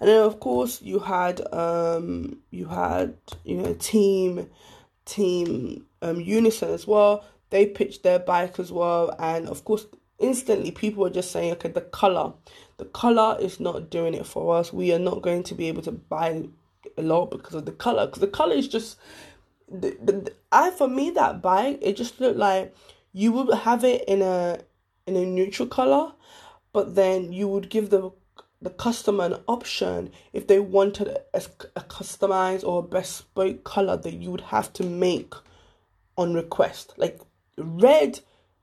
And 0.00 0.08
then 0.08 0.22
of 0.22 0.40
course 0.40 0.80
you 0.82 0.98
had 0.98 1.40
um 1.52 2.38
you 2.50 2.66
had 2.66 3.16
you 3.44 3.56
know 3.58 3.74
team 3.74 4.48
team 5.04 5.86
um 6.02 6.20
Unison 6.20 6.70
as 6.70 6.86
well. 6.86 7.24
They 7.50 7.66
pitched 7.66 8.02
their 8.02 8.18
bike 8.18 8.58
as 8.58 8.72
well, 8.72 9.14
and 9.18 9.48
of 9.48 9.64
course 9.64 9.86
instantly 10.20 10.70
people 10.70 11.02
were 11.02 11.10
just 11.10 11.32
saying, 11.32 11.52
okay, 11.52 11.70
the 11.70 11.80
color, 11.80 12.32
the 12.76 12.84
color 12.84 13.36
is 13.40 13.58
not 13.58 13.90
doing 13.90 14.14
it 14.14 14.26
for 14.26 14.56
us. 14.56 14.72
We 14.72 14.92
are 14.92 14.98
not 14.98 15.22
going 15.22 15.42
to 15.44 15.54
be 15.54 15.66
able 15.68 15.82
to 15.82 15.92
buy 15.92 16.44
a 16.96 17.02
lot 17.02 17.30
because 17.30 17.54
of 17.54 17.64
the 17.64 17.72
color. 17.72 18.06
Because 18.06 18.20
the 18.20 18.28
color 18.28 18.54
is 18.54 18.68
just, 18.68 18.98
the, 19.68 19.96
the, 20.02 20.32
I 20.52 20.70
for 20.70 20.88
me 20.88 21.10
that 21.10 21.42
bike 21.42 21.78
it 21.80 21.96
just 21.96 22.20
looked 22.20 22.38
like 22.38 22.74
you 23.12 23.32
would 23.32 23.52
have 23.54 23.84
it 23.84 24.04
in 24.06 24.22
a 24.22 24.60
in 25.06 25.16
a 25.16 25.24
neutral 25.24 25.68
color, 25.68 26.12
but 26.72 26.94
then 26.94 27.32
you 27.32 27.48
would 27.48 27.68
give 27.68 27.90
the 27.90 28.10
the 28.62 28.70
customer 28.70 29.24
an 29.24 29.36
option 29.48 30.10
if 30.32 30.46
they 30.46 30.60
wanted 30.60 31.08
a, 31.08 31.42
a 31.76 31.80
customized 31.80 32.64
or 32.64 32.82
bespoke 32.82 33.64
color 33.64 33.96
that 33.96 34.14
you 34.14 34.30
would 34.30 34.42
have 34.42 34.72
to 34.74 34.84
make 34.84 35.34
on 36.16 36.34
request. 36.34 36.92
Like 36.96 37.20
red 37.56 38.20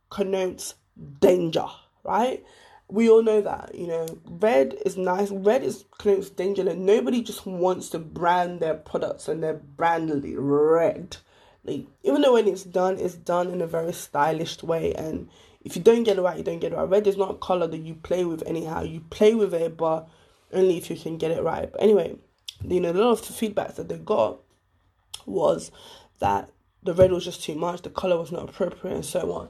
connotes 0.09 0.75
danger, 1.19 1.65
right? 2.03 2.43
We 2.89 3.09
all 3.09 3.23
know 3.23 3.41
that, 3.41 3.75
you 3.75 3.87
know, 3.87 4.05
red 4.25 4.75
is 4.85 4.95
nice. 4.97 5.29
Red 5.31 5.63
is 5.63 5.83
connotes 5.97 6.29
danger, 6.29 6.69
and 6.69 6.85
nobody 6.85 7.21
just 7.21 7.45
wants 7.45 7.89
to 7.89 7.99
brand 7.99 8.59
their 8.59 8.75
products 8.75 9.27
and 9.27 9.43
their 9.43 9.55
brand 9.55 10.23
red. 10.37 11.17
Like 11.65 11.85
even 12.03 12.21
though 12.21 12.33
when 12.33 12.47
it's 12.47 12.63
done, 12.63 12.97
it's 12.97 13.15
done 13.15 13.51
in 13.51 13.61
a 13.61 13.67
very 13.67 13.91
stylish 13.91 14.63
way 14.63 14.93
and 14.93 15.27
if 15.67 15.75
you 15.75 15.81
don't 15.81 16.03
get 16.03 16.17
it 16.17 16.21
right, 16.21 16.37
you 16.37 16.45
don't 16.45 16.59
get 16.59 16.71
it 16.71 16.77
right. 16.77 16.87
Red 16.87 17.07
is 17.07 17.17
not 17.17 17.31
a 17.31 17.33
color 17.33 17.67
that 17.67 17.77
you 17.79 17.95
play 17.95 18.23
with 18.23 18.41
anyhow. 18.47 18.83
You 18.83 19.01
play 19.09 19.35
with 19.35 19.53
it, 19.53 19.75
but 19.75 20.07
only 20.53 20.77
if 20.77 20.89
you 20.89 20.95
can 20.95 21.17
get 21.17 21.31
it 21.31 21.43
right. 21.43 21.69
But 21.69 21.83
anyway, 21.83 22.15
you 22.65 22.79
know, 22.79 22.91
a 22.91 22.93
lot 22.93 23.19
of 23.19 23.27
the 23.27 23.33
feedback 23.33 23.75
that 23.75 23.89
they 23.89 23.97
got 23.97 24.37
was 25.25 25.69
that 26.19 26.51
the 26.83 26.93
red 26.93 27.11
was 27.11 27.25
just 27.25 27.43
too 27.43 27.55
much, 27.55 27.81
the 27.81 27.89
color 27.89 28.17
was 28.17 28.31
not 28.31 28.47
appropriate, 28.47 28.95
and 28.95 29.05
so 29.05 29.29
on. 29.33 29.49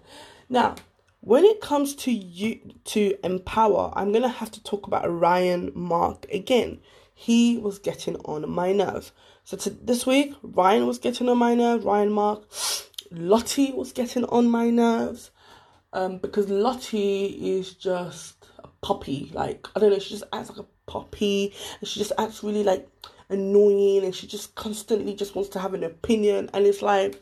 Now, 0.50 0.74
when 1.20 1.44
it 1.44 1.62
comes 1.62 1.94
to 1.98 2.12
you 2.12 2.62
to 2.86 3.14
empower, 3.24 3.94
I'm 3.96 4.12
gonna 4.12 4.28
have 4.28 4.50
to 4.54 4.64
talk 4.64 4.88
about 4.88 5.06
Ryan 5.08 5.72
Mark 5.76 6.26
again. 6.34 6.80
He 7.14 7.60
was 7.60 7.78
getting 7.78 8.16
on 8.26 8.50
my 8.50 8.72
nerves. 8.72 9.12
So 9.44 9.56
to, 9.58 9.70
this 9.70 10.08
week, 10.08 10.34
Ryan 10.42 10.88
was 10.88 10.98
getting 10.98 11.30
on 11.30 11.38
my 11.38 11.54
nerves. 11.54 11.86
Ryan 11.86 12.12
Mark, 12.12 12.42
Lottie 13.12 13.72
was 13.72 13.92
getting 13.92 14.26
on 14.26 14.50
my 14.50 14.72
nerves 14.72 15.30
um, 15.94 16.18
because 16.18 16.50
Lottie 16.50 17.58
is 17.58 17.74
just 17.74 18.46
a 18.64 18.68
puppy. 18.82 19.32
Like 19.34 19.68
I 19.76 19.80
don't 19.80 19.92
know, 19.92 20.00
she 20.00 20.12
just 20.12 20.24
acts 20.34 20.50
like 20.50 20.60
a 20.60 20.92
puppy, 20.92 21.54
and 21.80 21.88
she 21.88 22.00
just 22.00 22.14
acts 22.18 22.44
really 22.44 22.64
like 22.64 22.88
annoying, 23.30 24.04
and 24.04 24.16
she 24.16 24.28
just 24.28 24.56
constantly 24.56 25.14
just 25.16 25.36
wants 25.36 25.50
to 25.52 25.60
have 25.60 25.74
an 25.74 25.84
opinion, 25.84 26.50
and 26.54 26.66
it's 26.66 26.82
like 26.82 27.22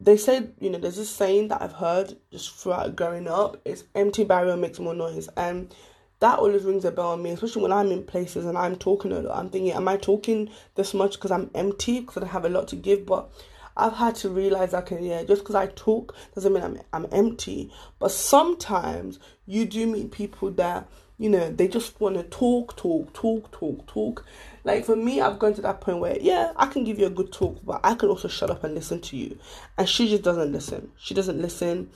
they 0.00 0.16
said, 0.16 0.54
you 0.60 0.70
know, 0.70 0.78
there's 0.78 0.96
this 0.96 1.08
saying 1.08 1.48
that 1.48 1.62
I've 1.62 1.72
heard 1.72 2.16
just 2.30 2.54
throughout 2.54 2.96
growing 2.96 3.28
up: 3.28 3.60
"It's 3.64 3.84
empty 3.94 4.24
barrel 4.24 4.56
makes 4.56 4.78
more 4.78 4.94
noise," 4.94 5.28
and 5.36 5.74
that 6.20 6.38
always 6.38 6.64
rings 6.64 6.84
a 6.84 6.90
bell 6.90 7.12
on 7.12 7.22
me, 7.22 7.30
especially 7.30 7.62
when 7.62 7.72
I'm 7.72 7.90
in 7.90 8.02
places 8.02 8.46
and 8.46 8.56
I'm 8.56 8.76
talking 8.76 9.12
a 9.12 9.20
lot. 9.20 9.38
I'm 9.38 9.50
thinking, 9.50 9.72
am 9.72 9.88
I 9.88 9.96
talking 9.96 10.48
this 10.74 10.94
much 10.94 11.14
because 11.14 11.30
I'm 11.30 11.50
empty 11.54 12.00
because 12.00 12.22
I 12.22 12.26
have 12.28 12.44
a 12.44 12.48
lot 12.48 12.68
to 12.68 12.76
give? 12.76 13.04
But 13.04 13.30
I've 13.76 13.94
had 13.94 14.14
to 14.16 14.28
realize 14.28 14.74
okay, 14.74 14.98
yeah, 15.00 15.24
just 15.24 15.42
because 15.42 15.54
I 15.54 15.66
talk 15.68 16.14
doesn't 16.34 16.52
mean 16.52 16.62
I'm 16.62 16.80
I'm 16.92 17.06
empty. 17.12 17.72
But 17.98 18.10
sometimes 18.10 19.18
you 19.46 19.64
do 19.64 19.86
meet 19.86 20.10
people 20.10 20.50
that 20.52 20.88
you 21.18 21.28
know 21.28 21.50
they 21.50 21.68
just 21.68 22.00
want 22.00 22.16
to 22.16 22.22
talk, 22.24 22.76
talk, 22.76 23.12
talk, 23.12 23.50
talk, 23.50 23.86
talk. 23.86 24.24
Like 24.64 24.84
for 24.84 24.96
me, 24.96 25.20
I've 25.20 25.38
gone 25.38 25.54
to 25.54 25.62
that 25.62 25.80
point 25.80 25.98
where 25.98 26.18
yeah, 26.20 26.52
I 26.56 26.66
can 26.66 26.84
give 26.84 26.98
you 26.98 27.06
a 27.06 27.10
good 27.10 27.32
talk, 27.32 27.58
but 27.64 27.80
I 27.84 27.94
can 27.94 28.08
also 28.08 28.28
shut 28.28 28.50
up 28.50 28.64
and 28.64 28.74
listen 28.74 29.00
to 29.00 29.16
you. 29.16 29.38
And 29.76 29.88
she 29.88 30.08
just 30.08 30.22
doesn't 30.22 30.52
listen. 30.52 30.90
She 30.96 31.14
doesn't 31.14 31.40
listen 31.40 31.90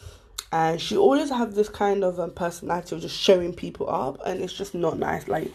and 0.51 0.81
she 0.81 0.97
always 0.97 1.29
have 1.31 1.55
this 1.55 1.69
kind 1.69 2.03
of 2.03 2.19
um, 2.19 2.31
personality 2.31 2.95
of 2.95 3.03
just 3.03 3.19
showing 3.19 3.53
people 3.53 3.89
up 3.91 4.19
and 4.25 4.41
it's 4.41 4.53
just 4.53 4.75
not 4.75 4.99
nice 4.99 5.29
like 5.29 5.53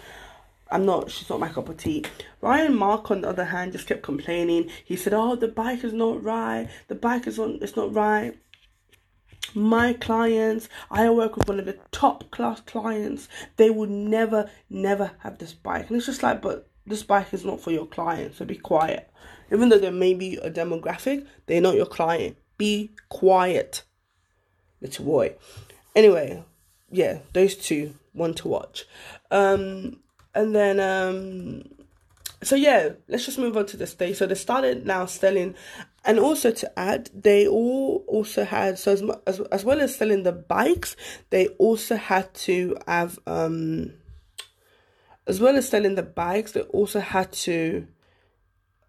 I'm 0.74 0.86
not, 0.86 1.12
she's 1.12 1.30
not 1.30 1.40
my 1.40 1.50
cup 1.50 1.70
of 1.70 1.78
tea. 1.78 2.04
Ryan 2.42 2.76
Mark, 2.76 3.12
on 3.12 3.22
the 3.22 3.30
other 3.30 3.46
hand, 3.46 3.74
just 3.74 3.86
kept 3.86 4.02
complaining. 4.02 4.72
He 4.84 4.96
said, 4.96 5.14
Oh, 5.14 5.36
the 5.36 5.48
bike 5.48 5.84
is 5.84 5.94
not 5.94 6.24
right. 6.24 6.68
The 6.88 6.96
bike 6.96 7.28
is 7.28 7.38
on, 7.38 7.60
it's 7.62 7.76
not 7.76 7.94
right. 7.94 8.36
My 9.54 9.94
clients, 9.94 10.70
I 10.90 11.08
work 11.12 11.38
with 11.38 11.48
one 11.48 11.60
of 11.60 11.66
the 11.66 11.78
top 11.92 12.32
class 12.32 12.60
clients. 12.62 13.30
They 13.58 13.70
would 13.70 13.92
never, 13.92 14.50
never 14.68 15.12
have 15.20 15.38
this 15.38 15.54
bike. 15.54 15.90
And 15.90 15.98
it's 15.98 16.08
just 16.08 16.24
like, 16.24 16.42
but 16.42 16.68
this 16.88 17.04
bike 17.04 17.34
is 17.34 17.46
not 17.46 17.62
for 17.62 17.70
your 17.70 17.86
client, 17.86 18.34
so 18.36 18.44
be 18.44 18.56
quiet. 18.56 19.12
Even 19.52 19.70
though 19.70 19.78
there 19.78 19.92
may 19.92 20.16
be 20.16 20.38
a 20.38 20.50
demographic, 20.50 21.28
they're 21.46 21.62
not 21.62 21.76
your 21.76 21.86
client. 21.86 22.36
Be 22.58 22.96
quiet, 23.10 23.84
little 24.82 25.06
boy. 25.06 25.36
Anyway, 25.96 26.44
yeah, 26.90 27.20
those 27.34 27.56
two, 27.56 27.94
one 28.14 28.34
to 28.36 28.48
watch. 28.48 28.86
Um, 29.30 30.00
and 30.36 30.56
then 30.56 30.80
um 30.80 31.64
so 32.42 32.56
yeah 32.56 32.90
let's 33.08 33.26
just 33.26 33.40
move 33.40 33.56
on 33.58 33.66
to 33.68 33.78
the 33.78 33.88
stage. 33.88 34.18
So 34.18 34.26
they 34.28 34.36
started 34.36 34.86
now 34.86 35.06
selling. 35.06 35.56
And 36.06 36.20
also 36.20 36.52
to 36.52 36.80
add 36.80 37.10
they 37.14 37.48
all 37.48 38.04
also 38.08 38.44
had 38.44 38.78
so 38.78 38.92
as, 38.92 39.04
as, 39.26 39.40
as 39.40 39.64
well 39.64 39.80
as 39.80 39.96
selling 39.96 40.24
the 40.24 40.34
bikes 40.34 40.98
they 41.30 41.48
also 41.60 41.96
had 41.96 42.34
to 42.34 42.76
have 42.86 43.20
um 43.26 43.94
as 45.26 45.40
well 45.40 45.56
as 45.56 45.70
selling 45.70 45.96
the 45.96 46.04
bikes 46.04 46.52
they 46.52 46.62
also 46.62 47.00
had 47.00 47.32
to 47.32 47.88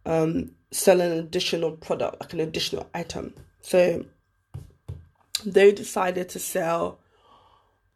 um 0.04 0.50
sell 0.72 1.00
an 1.00 1.12
additional 1.12 1.70
product 1.70 2.20
like 2.20 2.32
an 2.32 2.40
additional 2.40 2.90
item. 2.92 3.32
So 3.60 4.04
they 5.46 5.70
decided 5.70 6.30
to 6.30 6.40
sell 6.40 6.98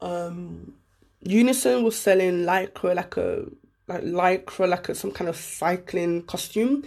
um 0.01 0.75
Unison 1.23 1.83
was 1.83 1.99
selling 1.99 2.45
lycra 2.45 2.95
like 2.95 3.17
a 3.17 3.45
like 3.89 4.03
lycra 4.03 4.69
like 4.69 4.89
a, 4.89 4.95
some 4.95 5.11
kind 5.11 5.29
of 5.29 5.37
cycling 5.37 6.23
costume, 6.23 6.85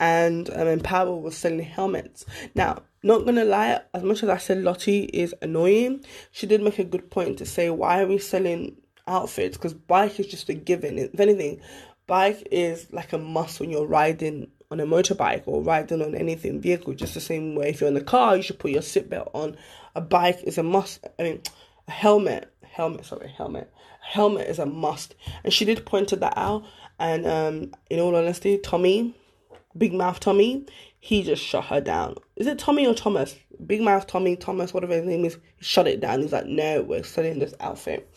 and 0.00 0.48
um, 0.50 0.68
Empower 0.68 1.14
was 1.14 1.36
selling 1.36 1.60
helmets. 1.60 2.24
Now, 2.54 2.82
not 3.02 3.26
gonna 3.26 3.44
lie, 3.44 3.82
as 3.92 4.02
much 4.02 4.22
as 4.22 4.30
I 4.30 4.38
said 4.38 4.62
Lottie 4.62 5.04
is 5.04 5.34
annoying, 5.42 6.04
she 6.30 6.46
did 6.46 6.62
make 6.62 6.78
a 6.78 6.84
good 6.84 7.10
point 7.10 7.38
to 7.38 7.46
say 7.46 7.68
why 7.68 8.02
are 8.02 8.06
we 8.06 8.18
selling 8.18 8.76
outfits? 9.06 9.58
Because 9.58 9.74
bike 9.74 10.18
is 10.18 10.28
just 10.28 10.48
a 10.48 10.54
given. 10.54 10.98
If 10.98 11.20
anything, 11.20 11.60
bike 12.06 12.48
is 12.50 12.90
like 12.90 13.12
a 13.12 13.18
must 13.18 13.60
when 13.60 13.70
you're 13.70 13.86
riding 13.86 14.50
on 14.70 14.80
a 14.80 14.86
motorbike 14.86 15.42
or 15.44 15.62
riding 15.62 16.00
on 16.00 16.14
anything 16.14 16.62
vehicle. 16.62 16.94
Just 16.94 17.12
the 17.12 17.20
same 17.20 17.54
way 17.54 17.68
if 17.68 17.82
you're 17.82 17.88
in 17.88 17.94
the 17.94 18.00
car, 18.00 18.34
you 18.34 18.42
should 18.42 18.58
put 18.58 18.70
your 18.70 18.80
seatbelt 18.80 19.30
on. 19.34 19.58
A 19.94 20.00
bike 20.00 20.42
is 20.44 20.56
a 20.56 20.62
must. 20.62 21.06
I 21.18 21.22
mean, 21.24 21.42
a 21.86 21.90
helmet 21.90 22.50
helmet, 22.74 23.06
sorry, 23.06 23.28
helmet. 23.28 23.72
Helmet 24.04 24.48
is 24.48 24.58
a 24.58 24.66
must. 24.66 25.14
And 25.42 25.52
she 25.52 25.64
did 25.64 25.84
pointed 25.86 26.20
that 26.20 26.34
out. 26.36 26.64
And 26.98 27.26
um, 27.26 27.72
in 27.90 27.98
all 28.00 28.14
honesty, 28.14 28.58
Tommy, 28.58 29.14
Big 29.76 29.92
Mouth 29.92 30.20
Tommy, 30.20 30.66
he 31.00 31.22
just 31.22 31.42
shut 31.42 31.64
her 31.64 31.80
down. 31.80 32.16
Is 32.36 32.46
it 32.46 32.58
Tommy 32.58 32.86
or 32.86 32.94
Thomas? 32.94 33.34
Big 33.66 33.80
Mouth 33.80 34.06
Tommy, 34.06 34.36
Thomas, 34.36 34.72
whatever 34.72 34.94
his 34.94 35.04
name 35.04 35.24
is, 35.24 35.38
shut 35.60 35.88
it 35.88 36.00
down. 36.00 36.22
He's 36.22 36.32
like, 36.32 36.46
no, 36.46 36.82
we're 36.82 37.02
selling 37.02 37.38
this 37.38 37.54
outfit. 37.60 38.08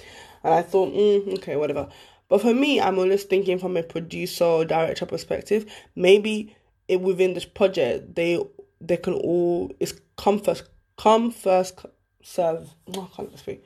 And 0.44 0.54
I 0.54 0.62
thought, 0.62 0.94
mm, 0.94 1.34
okay, 1.38 1.56
whatever. 1.56 1.90
But 2.30 2.42
for 2.42 2.54
me, 2.54 2.80
I'm 2.80 3.00
always 3.00 3.24
thinking 3.24 3.58
from 3.58 3.78
a 3.78 3.84
producer 3.84 4.44
or 4.44 4.66
director 4.66 5.06
perspective. 5.06 5.66
Maybe 5.96 6.56
it, 6.88 7.02
within 7.02 7.34
this 7.34 7.46
project, 7.46 8.16
they 8.16 8.44
they 8.80 8.98
can 8.98 9.14
all 9.14 9.72
it's 9.80 9.94
come 10.18 10.40
first, 10.40 10.70
come 10.98 11.32
first, 11.32 11.86
serve. 12.22 12.70
Oh, 12.96 13.10
I 13.12 13.16
can't 13.16 13.40
speak. 13.40 13.64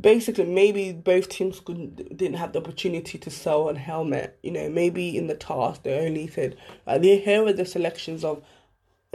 Basically, 0.00 0.44
maybe 0.44 0.92
both 0.92 1.28
teams 1.28 1.60
couldn't 1.60 2.16
didn't 2.16 2.36
have 2.36 2.52
the 2.52 2.58
opportunity 2.58 3.16
to 3.18 3.30
sell 3.30 3.68
a 3.68 3.78
helmet. 3.78 4.38
You 4.42 4.50
know, 4.50 4.68
maybe 4.68 5.16
in 5.16 5.28
the 5.28 5.34
task 5.34 5.84
they 5.84 6.06
only 6.06 6.26
said, 6.26 6.56
uh, 6.86 6.98
"Here 6.98 7.46
are 7.46 7.52
the 7.52 7.64
selections 7.64 8.24
of 8.24 8.42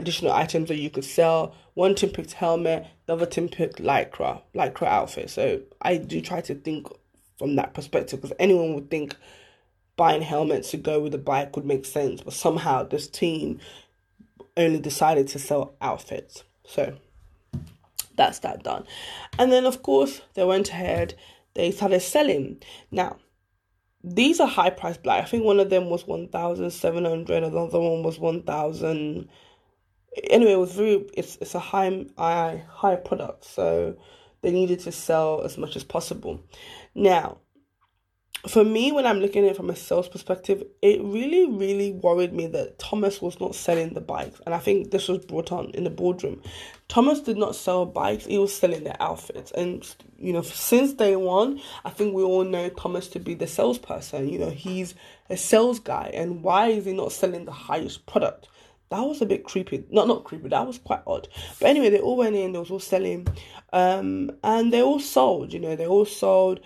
additional 0.00 0.32
items 0.32 0.68
that 0.68 0.78
you 0.78 0.90
could 0.90 1.04
sell. 1.04 1.54
One 1.74 1.94
team 1.94 2.10
picked 2.10 2.32
helmet, 2.32 2.86
the 3.06 3.12
other 3.12 3.26
team 3.26 3.48
picked 3.48 3.80
lycra, 3.80 4.42
lycra 4.54 4.86
outfit. 4.86 5.30
So 5.30 5.60
I 5.80 5.98
do 5.98 6.20
try 6.20 6.40
to 6.40 6.54
think 6.54 6.88
from 7.38 7.56
that 7.56 7.74
perspective 7.74 8.20
because 8.20 8.36
anyone 8.38 8.74
would 8.74 8.90
think 8.90 9.14
buying 9.96 10.22
helmets 10.22 10.70
to 10.70 10.76
go 10.76 11.00
with 11.00 11.12
the 11.12 11.18
bike 11.18 11.54
would 11.56 11.66
make 11.66 11.84
sense, 11.84 12.22
but 12.22 12.32
somehow 12.32 12.82
this 12.82 13.06
team 13.06 13.60
only 14.56 14.80
decided 14.80 15.28
to 15.28 15.38
sell 15.38 15.74
outfits. 15.80 16.42
So 16.64 16.96
that's 18.20 18.40
that 18.40 18.62
done. 18.62 18.84
And 19.38 19.50
then 19.50 19.64
of 19.66 19.82
course 19.82 20.20
they 20.34 20.44
went 20.44 20.68
ahead, 20.68 21.14
they 21.54 21.70
started 21.70 22.00
selling. 22.00 22.62
Now 22.90 23.16
these 24.04 24.40
are 24.40 24.46
high 24.46 24.70
price 24.70 24.96
black. 24.96 25.24
I 25.24 25.26
think 25.26 25.44
one 25.44 25.60
of 25.60 25.70
them 25.70 25.90
was 25.90 26.06
one 26.06 26.28
thousand 26.28 26.70
seven 26.70 27.04
hundred, 27.04 27.42
another 27.42 27.80
one 27.80 28.02
was 28.02 28.18
one 28.18 28.42
thousand 28.42 29.28
anyway, 30.24 30.52
it 30.52 30.58
was 30.58 30.72
very 30.72 31.06
it's 31.14 31.36
it's 31.40 31.54
a 31.54 31.58
high 31.58 32.04
high 32.16 32.64
high 32.68 32.96
product, 32.96 33.44
so 33.44 33.96
they 34.42 34.50
needed 34.50 34.80
to 34.80 34.92
sell 34.92 35.42
as 35.42 35.58
much 35.58 35.76
as 35.76 35.84
possible. 35.84 36.40
Now, 36.94 37.38
for 38.48 38.64
me, 38.64 38.90
when 38.90 39.06
I'm 39.06 39.20
looking 39.20 39.44
at 39.44 39.50
it 39.50 39.56
from 39.56 39.68
a 39.68 39.76
sales 39.76 40.08
perspective, 40.08 40.62
it 40.80 41.00
really, 41.02 41.46
really 41.46 41.92
worried 41.92 42.32
me 42.32 42.46
that 42.48 42.78
Thomas 42.78 43.20
was 43.20 43.38
not 43.38 43.54
selling 43.54 43.92
the 43.92 44.00
bikes. 44.00 44.40
And 44.46 44.54
I 44.54 44.58
think 44.58 44.90
this 44.90 45.08
was 45.08 45.24
brought 45.24 45.52
on 45.52 45.70
in 45.70 45.84
the 45.84 45.90
boardroom. 45.90 46.42
Thomas 46.88 47.20
did 47.20 47.36
not 47.36 47.54
sell 47.54 47.84
bikes, 47.84 48.24
he 48.24 48.38
was 48.38 48.54
selling 48.54 48.84
the 48.84 49.00
outfits. 49.02 49.52
And, 49.52 49.86
you 50.18 50.32
know, 50.32 50.42
since 50.42 50.94
day 50.94 51.16
one, 51.16 51.60
I 51.84 51.90
think 51.90 52.14
we 52.14 52.22
all 52.22 52.44
know 52.44 52.70
Thomas 52.70 53.08
to 53.08 53.20
be 53.20 53.34
the 53.34 53.46
salesperson. 53.46 54.28
You 54.28 54.38
know, 54.38 54.50
he's 54.50 54.94
a 55.28 55.36
sales 55.36 55.78
guy. 55.78 56.10
And 56.14 56.42
why 56.42 56.68
is 56.68 56.86
he 56.86 56.92
not 56.92 57.12
selling 57.12 57.44
the 57.44 57.52
highest 57.52 58.06
product? 58.06 58.48
that 58.90 59.00
was 59.02 59.22
a 59.22 59.26
bit 59.26 59.44
creepy. 59.44 59.84
Not 59.90 60.08
not 60.08 60.24
creepy. 60.24 60.48
That 60.48 60.66
was 60.66 60.78
quite 60.78 61.02
odd. 61.06 61.28
But 61.60 61.70
anyway, 61.70 61.90
they 61.90 62.00
all 62.00 62.16
went 62.16 62.34
in. 62.34 62.52
They 62.52 62.58
was 62.58 62.72
all 62.72 62.80
selling, 62.80 63.26
um, 63.72 64.32
and 64.42 64.72
they 64.72 64.82
all 64.82 64.98
sold. 64.98 65.52
You 65.52 65.60
know, 65.60 65.76
they 65.76 65.86
all 65.86 66.04
sold. 66.04 66.60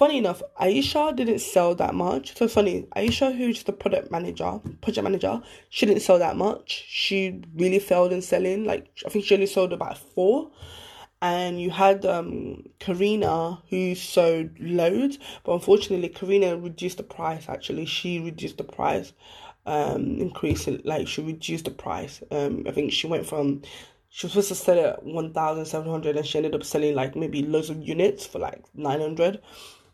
Funny 0.00 0.16
enough, 0.16 0.42
Aisha 0.58 1.14
didn't 1.14 1.40
sell 1.40 1.74
that 1.74 1.94
much. 1.94 2.34
So 2.34 2.48
funny, 2.48 2.88
Aisha, 2.96 3.36
who's 3.36 3.64
the 3.64 3.72
product 3.74 4.10
manager, 4.10 4.58
project 4.80 5.04
manager, 5.04 5.42
she 5.68 5.84
didn't 5.84 6.00
sell 6.00 6.18
that 6.18 6.38
much. 6.38 6.86
She 6.88 7.42
really 7.54 7.80
failed 7.80 8.10
in 8.10 8.22
selling. 8.22 8.64
Like 8.64 8.88
I 9.04 9.10
think 9.10 9.26
she 9.26 9.34
only 9.34 9.44
sold 9.44 9.74
about 9.74 9.98
four. 9.98 10.52
And 11.20 11.60
you 11.60 11.68
had 11.68 12.06
um, 12.06 12.62
Carina 12.78 13.60
who 13.68 13.94
sold 13.94 14.58
loads, 14.58 15.18
but 15.44 15.52
unfortunately, 15.52 16.08
Carina 16.08 16.56
reduced 16.56 16.96
the 16.96 17.02
price. 17.02 17.46
Actually, 17.46 17.84
she 17.84 18.20
reduced 18.20 18.56
the 18.56 18.64
price 18.64 19.12
um 19.66 20.18
it 20.18 20.86
like 20.86 21.06
she 21.06 21.20
reduced 21.20 21.66
the 21.66 21.70
price 21.70 22.22
um 22.30 22.64
i 22.66 22.70
think 22.70 22.90
she 22.90 23.06
went 23.06 23.26
from 23.26 23.60
she 24.08 24.24
was 24.24 24.32
supposed 24.32 24.48
to 24.48 24.54
sell 24.54 24.78
it 24.78 24.86
at 24.86 25.04
1700 25.04 26.16
and 26.16 26.26
she 26.26 26.38
ended 26.38 26.54
up 26.54 26.64
selling 26.64 26.94
like 26.94 27.14
maybe 27.14 27.42
loads 27.42 27.68
of 27.68 27.86
units 27.86 28.24
for 28.26 28.38
like 28.38 28.64
900 28.74 29.38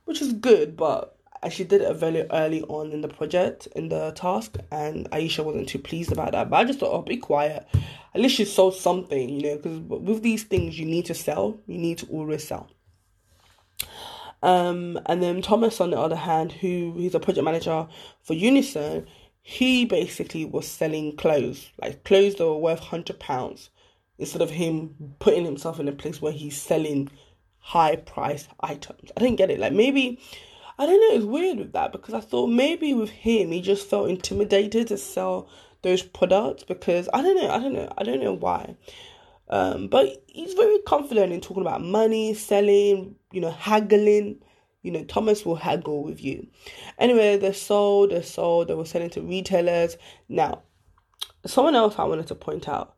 which 0.06 0.22
is 0.22 0.32
good 0.32 0.76
but 0.76 1.12
she 1.50 1.62
did 1.62 1.80
it 1.80 1.94
very 1.94 2.22
early 2.30 2.62
on 2.62 2.90
in 2.90 3.02
the 3.02 3.08
project 3.08 3.68
in 3.76 3.88
the 3.88 4.10
task 4.12 4.56
and 4.72 5.08
aisha 5.10 5.44
wasn't 5.44 5.68
too 5.68 5.78
pleased 5.78 6.10
about 6.10 6.32
that 6.32 6.50
but 6.50 6.56
i 6.56 6.64
just 6.64 6.80
thought 6.80 6.92
oh 6.92 7.02
be 7.02 7.16
quiet. 7.16 7.66
At 8.14 8.22
least 8.22 8.36
she 8.36 8.46
sold 8.46 8.74
something 8.74 9.28
you 9.28 9.42
know 9.42 9.56
because 9.56 9.78
with 9.78 10.22
these 10.22 10.44
things 10.44 10.78
you 10.78 10.86
need 10.86 11.04
to 11.06 11.14
sell 11.14 11.60
you 11.66 11.76
need 11.76 11.98
to 11.98 12.06
always 12.06 12.48
sell. 12.48 12.70
Um 14.42 14.98
and 15.04 15.22
then 15.22 15.42
thomas 15.42 15.80
on 15.82 15.90
the 15.90 15.98
other 15.98 16.16
hand 16.16 16.50
who 16.52 16.94
he's 16.96 17.14
a 17.14 17.20
project 17.20 17.44
manager 17.44 17.86
for 18.22 18.32
unison 18.32 19.06
he 19.48 19.84
basically 19.84 20.44
was 20.44 20.66
selling 20.66 21.14
clothes, 21.14 21.70
like 21.80 22.02
clothes 22.02 22.34
that 22.34 22.44
were 22.44 22.58
worth 22.58 22.80
hundred 22.80 23.20
pounds, 23.20 23.70
instead 24.18 24.42
of 24.42 24.50
him 24.50 25.14
putting 25.20 25.44
himself 25.44 25.78
in 25.78 25.86
a 25.86 25.92
place 25.92 26.20
where 26.20 26.32
he's 26.32 26.60
selling 26.60 27.08
high 27.66 27.96
priced 27.96 28.48
items. 28.60 29.10
I 29.16 29.20
didn't 29.20 29.36
get 29.36 29.50
it. 29.50 29.58
Like 29.58 29.72
maybe 29.72 30.20
I 30.78 30.86
don't 30.86 31.00
know, 31.00 31.16
it's 31.16 31.24
weird 31.24 31.58
with 31.58 31.72
that 31.72 31.90
because 31.90 32.14
I 32.14 32.20
thought 32.20 32.46
maybe 32.46 32.94
with 32.94 33.10
him 33.10 33.50
he 33.50 33.60
just 33.60 33.90
felt 33.90 34.08
intimidated 34.08 34.86
to 34.88 34.96
sell 34.96 35.48
those 35.82 36.02
products 36.02 36.62
because 36.62 37.08
I 37.12 37.22
don't 37.22 37.36
know, 37.36 37.50
I 37.50 37.58
don't 37.58 37.72
know, 37.72 37.92
I 37.98 38.04
don't 38.04 38.22
know 38.22 38.34
why. 38.34 38.76
Um, 39.48 39.88
but 39.88 40.22
he's 40.28 40.54
very 40.54 40.78
confident 40.86 41.32
in 41.32 41.40
talking 41.40 41.62
about 41.62 41.82
money, 41.82 42.34
selling, 42.34 43.16
you 43.32 43.40
know, 43.40 43.50
haggling 43.50 44.42
you 44.82 44.92
know, 44.92 45.02
Thomas 45.02 45.44
will 45.44 45.56
haggle 45.56 46.04
with 46.04 46.22
you. 46.22 46.46
Anyway, 46.96 47.36
they're 47.38 47.52
sold, 47.52 48.12
they're 48.12 48.22
sold, 48.22 48.68
they 48.68 48.74
were 48.74 48.84
selling 48.84 49.10
to 49.10 49.20
retailers. 49.20 49.96
Now, 50.28 50.62
someone 51.44 51.74
else 51.74 51.98
I 51.98 52.04
wanted 52.04 52.28
to 52.28 52.36
point 52.36 52.68
out, 52.68 52.94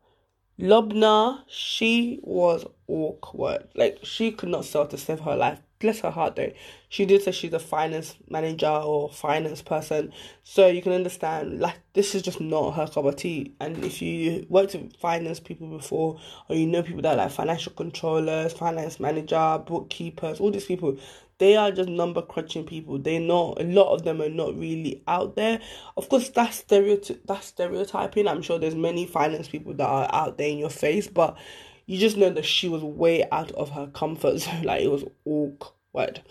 Lubna, 0.59 1.41
she 1.47 2.19
was 2.21 2.65
awkward. 2.87 3.69
Like, 3.75 3.99
she 4.03 4.33
could 4.33 4.49
not 4.49 4.65
sell 4.65 4.85
to 4.87 4.97
save 4.97 5.21
her 5.21 5.35
life. 5.35 5.61
Bless 5.79 6.01
her 6.01 6.11
heart, 6.11 6.35
though. 6.35 6.51
She 6.89 7.05
did 7.05 7.21
say 7.21 7.31
she's 7.31 7.53
a 7.53 7.59
finance 7.59 8.17
manager 8.29 8.67
or 8.67 9.09
finance 9.09 9.61
person. 9.61 10.11
So 10.43 10.67
you 10.67 10.81
can 10.81 10.91
understand, 10.91 11.61
like, 11.61 11.79
this 11.93 12.13
is 12.13 12.23
just 12.23 12.41
not 12.41 12.71
her 12.71 12.87
cup 12.87 13.05
of 13.05 13.15
tea. 13.15 13.53
And 13.61 13.85
if 13.85 14.01
you 14.01 14.45
worked 14.49 14.73
with 14.73 14.97
finance 14.97 15.39
people 15.39 15.69
before, 15.69 16.19
or 16.49 16.57
you 16.57 16.67
know 16.67 16.83
people 16.83 17.03
that 17.03 17.13
are 17.13 17.23
like 17.23 17.31
financial 17.31 17.71
controllers, 17.71 18.51
finance 18.51 18.99
manager, 18.99 19.63
bookkeepers, 19.65 20.41
all 20.41 20.51
these 20.51 20.65
people, 20.65 20.97
they 21.39 21.55
are 21.55 21.71
just 21.71 21.89
number 21.89 22.21
crunching 22.21 22.65
people. 22.65 22.99
They're 22.99 23.19
not 23.19 23.59
a 23.59 23.63
lot 23.63 23.93
of 23.93 24.03
them 24.03 24.21
are 24.21 24.29
not 24.29 24.57
really 24.57 25.01
out 25.07 25.35
there. 25.35 25.59
Of 25.97 26.09
course, 26.09 26.29
that's 26.29 26.57
stereotype 26.57 27.21
that's 27.25 27.47
stereotyping. 27.47 28.27
I'm 28.27 28.41
sure 28.41 28.59
there's 28.59 28.75
many 28.75 29.05
finance 29.05 29.47
people 29.47 29.73
that 29.73 29.87
are 29.87 30.09
out 30.13 30.37
there 30.37 30.49
in 30.49 30.59
your 30.59 30.69
face, 30.69 31.07
but 31.07 31.37
you 31.85 31.97
just 31.97 32.17
know 32.17 32.29
that 32.29 32.45
she 32.45 32.69
was 32.69 32.83
way 32.83 33.27
out 33.31 33.51
of 33.53 33.71
her 33.71 33.87
comfort 33.87 34.37
zone. 34.39 34.63
Like 34.63 34.83
it 34.83 34.91
was 34.91 35.05
awkward. 35.25 36.21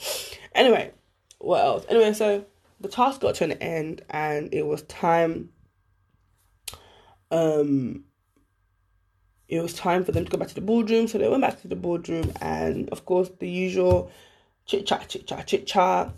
Anyway, 0.55 0.92
what 1.38 1.64
else? 1.64 1.87
Anyway, 1.88 2.12
so 2.12 2.44
the 2.81 2.88
task 2.88 3.23
got 3.23 3.35
to 3.37 3.44
an 3.44 3.53
end 3.53 4.03
and 4.11 4.53
it 4.53 4.66
was 4.66 4.83
time 4.83 5.49
um 7.31 8.05
it 9.49 9.61
was 9.61 9.73
time 9.73 10.05
for 10.05 10.12
them 10.12 10.27
to 10.27 10.31
go 10.31 10.37
back 10.37 10.49
to 10.49 10.55
the 10.55 10.61
boardroom. 10.61 11.09
So 11.09 11.16
they 11.16 11.29
went 11.29 11.40
back 11.40 11.62
to 11.62 11.68
the 11.68 11.77
boardroom 11.77 12.33
and 12.42 12.90
of 12.90 13.07
course 13.07 13.31
the 13.38 13.49
usual 13.49 14.11
chit 14.69 14.87
chat, 14.87 15.09
chit 15.09 15.27
chat, 15.27 15.47
chit 15.47 15.67
chat. 15.67 16.13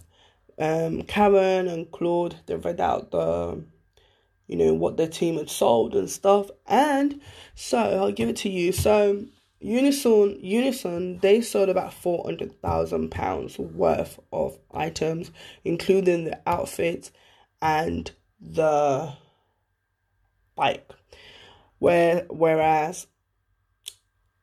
Um, 0.59 1.03
Karen 1.05 1.69
and 1.69 1.91
Claude 1.91 2.37
they 2.45 2.57
read 2.57 2.81
out 2.81 3.13
the, 3.13 3.65
you 4.47 4.57
know, 4.57 4.75
what 4.75 4.99
their 4.99 5.09
team 5.09 5.39
had 5.39 5.49
sold 5.49 5.95
and 5.95 6.11
stuff. 6.11 6.51
And 6.67 7.23
so 7.55 7.79
I'll 7.79 8.13
give 8.13 8.29
it 8.29 8.37
to 8.39 8.51
you. 8.51 8.73
So 8.73 9.25
Unison, 9.61 10.39
Unison, 10.41 11.19
they 11.21 11.41
sold 11.41 11.71
about 11.71 11.95
four 11.95 12.25
hundred 12.25 12.61
thousand 12.61 13.11
pounds 13.11 13.59
worth 13.59 14.19
of 14.33 14.59
items, 14.73 15.31
including 15.65 16.25
the 16.25 16.39
outfits 16.47 17.11
and 17.63 18.11
the 18.41 19.15
bike. 20.57 20.91
Where 21.79 22.27
whereas 22.29 23.07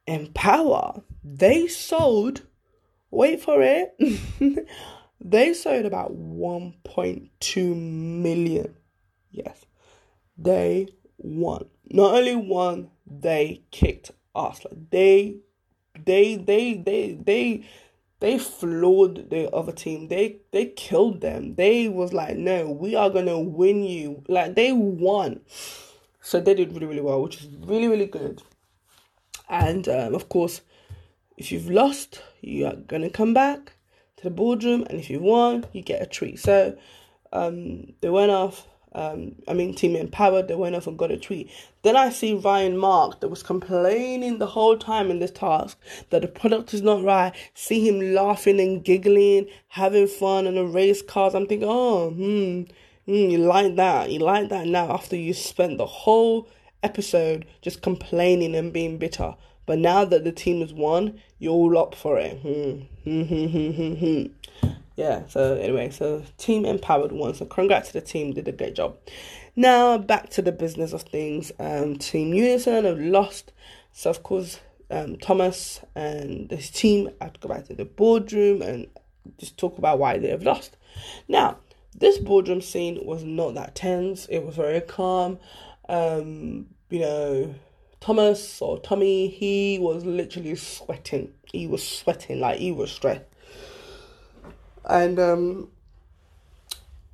Empower, 0.08 1.04
they 1.24 1.68
sold 1.68 2.44
wait 3.12 3.42
for 3.42 3.62
it. 3.62 3.96
they 5.22 5.54
sold 5.54 5.86
about 5.86 6.14
1.2 6.14 7.76
million. 7.76 8.76
Yes. 9.32 9.66
They 10.38 10.88
won. 11.18 11.66
Not 11.90 12.14
only 12.16 12.36
won, 12.36 12.90
they 13.06 13.64
kicked 13.72 14.12
ass. 14.36 14.64
Like 14.66 14.90
they 14.92 15.38
they 16.06 16.36
they 16.36 16.76
they 16.76 17.14
they 17.14 17.66
they 18.20 18.38
floored 18.38 19.30
the 19.30 19.50
other 19.52 19.72
team. 19.72 20.08
They 20.08 20.38
they 20.52 20.68
killed 20.68 21.22
them. 21.22 21.56
They 21.56 21.88
was 21.88 22.14
like, 22.14 22.38
no, 22.38 22.70
we 22.70 22.96
are 22.96 23.10
gonna 23.10 23.40
win 23.40 23.84
you. 23.84 24.24
Like 24.28 24.56
they 24.56 24.72
won. 24.74 25.42
So 26.22 26.42
they 26.42 26.54
did 26.54 26.74
really, 26.74 26.88
really 26.88 27.02
well, 27.02 27.22
which 27.22 27.42
is 27.42 27.48
really, 27.62 27.88
really 27.88 28.06
good. 28.06 28.44
And 29.50 29.88
um, 29.88 30.14
of 30.14 30.28
course, 30.28 30.62
if 31.38 31.52
you've 31.52 31.70
lost, 31.70 32.22
you 32.42 32.66
are 32.66 32.76
gonna 32.76 33.10
come 33.10 33.34
back 33.34 33.74
to 34.18 34.24
the 34.24 34.30
boardroom, 34.32 34.86
and 34.90 35.00
if 35.00 35.10
you 35.10 35.20
won, 35.20 35.66
you 35.72 35.82
get 35.82 36.02
a 36.02 36.06
treat. 36.06 36.40
So 36.40 36.78
um, 37.32 37.94
they 38.02 38.10
went 38.10 38.32
off. 38.32 38.68
um, 38.94 39.36
I 39.48 39.54
mean, 39.54 39.76
Team 39.76 39.96
Empowered, 39.96 40.48
they 40.48 40.56
went 40.56 40.76
off 40.76 40.88
and 40.88 40.98
got 40.98 41.12
a 41.12 41.18
tweet. 41.18 41.52
Then 41.84 41.96
I 41.96 42.10
see 42.10 42.34
Ryan 42.34 42.78
Mark 42.78 43.20
that 43.20 43.28
was 43.28 43.44
complaining 43.44 44.40
the 44.40 44.48
whole 44.48 44.76
time 44.78 45.12
in 45.12 45.20
this 45.20 45.30
task 45.32 45.78
that 46.10 46.24
the 46.24 46.28
product 46.28 46.74
is 46.74 46.82
not 46.82 47.04
right. 47.04 47.34
See 47.54 47.88
him 47.88 48.14
laughing 48.16 48.60
and 48.60 48.84
giggling, 48.84 49.48
having 49.68 50.08
fun 50.08 50.48
in 50.48 50.56
the 50.56 50.66
race 50.66 51.04
cars. 51.04 51.36
I'm 51.36 51.46
thinking, 51.46 51.68
oh, 51.70 52.10
hmm, 52.10 52.64
hmm, 53.06 53.30
you 53.30 53.38
like 53.38 53.76
that. 53.76 54.10
You 54.10 54.20
like 54.20 54.50
that 54.50 54.66
now 54.66 54.92
after 54.92 55.16
you 55.16 55.34
spent 55.36 55.78
the 55.78 55.86
whole 55.86 56.50
episode 56.82 57.46
just 57.62 57.84
complaining 57.84 58.56
and 58.56 58.74
being 58.74 58.98
bitter. 58.98 59.36
But 59.68 59.78
now 59.78 60.06
that 60.06 60.24
the 60.24 60.32
team 60.32 60.62
has 60.62 60.74
won, 60.74 61.20
you're 61.38 61.54
all 61.54 61.78
up 61.78 61.94
for 61.94 62.18
it. 62.18 62.40
Hmm. 62.40 62.86
Hmm, 63.04 63.94
hmm, 63.94 64.26
yeah, 64.96 65.28
so 65.28 65.54
anyway, 65.56 65.92
so 65.92 66.24
team 66.40 66.66
empowered 66.66 67.12
one. 67.12 67.36
So 67.36 67.46
congrats 67.46 67.90
to 67.90 68.00
the 68.00 68.02
team, 68.02 68.34
did 68.34 68.48
a 68.48 68.52
great 68.52 68.76
job. 68.76 68.98
Now 69.56 70.00
back 70.00 70.30
to 70.32 70.42
the 70.42 70.52
business 70.52 70.92
of 70.92 71.04
things. 71.04 71.52
Um, 71.60 71.98
team 71.98 72.34
Unison 72.34 72.86
have 72.86 73.00
lost. 73.00 73.52
So 73.94 74.10
of 74.10 74.24
course, 74.24 74.60
um, 74.90 75.18
Thomas 75.18 75.82
and 75.94 76.50
his 76.50 76.72
team 76.72 77.10
have 77.22 77.34
to 77.34 77.40
go 77.40 77.50
back 77.50 77.68
to 77.68 77.76
the 77.76 77.86
boardroom 77.86 78.64
and 78.64 78.88
just 79.38 79.58
talk 79.58 79.78
about 79.78 80.00
why 80.00 80.18
they 80.18 80.30
have 80.30 80.44
lost. 80.44 80.78
Now, 81.28 81.58
this 81.94 82.18
boardroom 82.18 82.62
scene 82.62 83.06
was 83.06 83.24
not 83.24 83.54
that 83.56 83.76
tense. 83.76 84.26
It 84.28 84.40
was 84.46 84.56
very 84.56 84.82
calm. 84.82 85.40
Um, 85.90 86.68
you 86.90 87.00
know, 87.00 87.56
Thomas 88.00 88.62
or 88.62 88.80
Tommy, 88.80 89.28
he 89.28 89.80
was 89.80 90.06
literally 90.06 90.56
sweating. 90.56 91.34
He 91.52 91.68
was 91.68 91.88
sweating 91.88 92.40
like 92.40 92.60
he 92.60 92.72
was 92.72 92.92
stressed 92.92 93.24
and 94.88 95.20
um, 95.20 95.70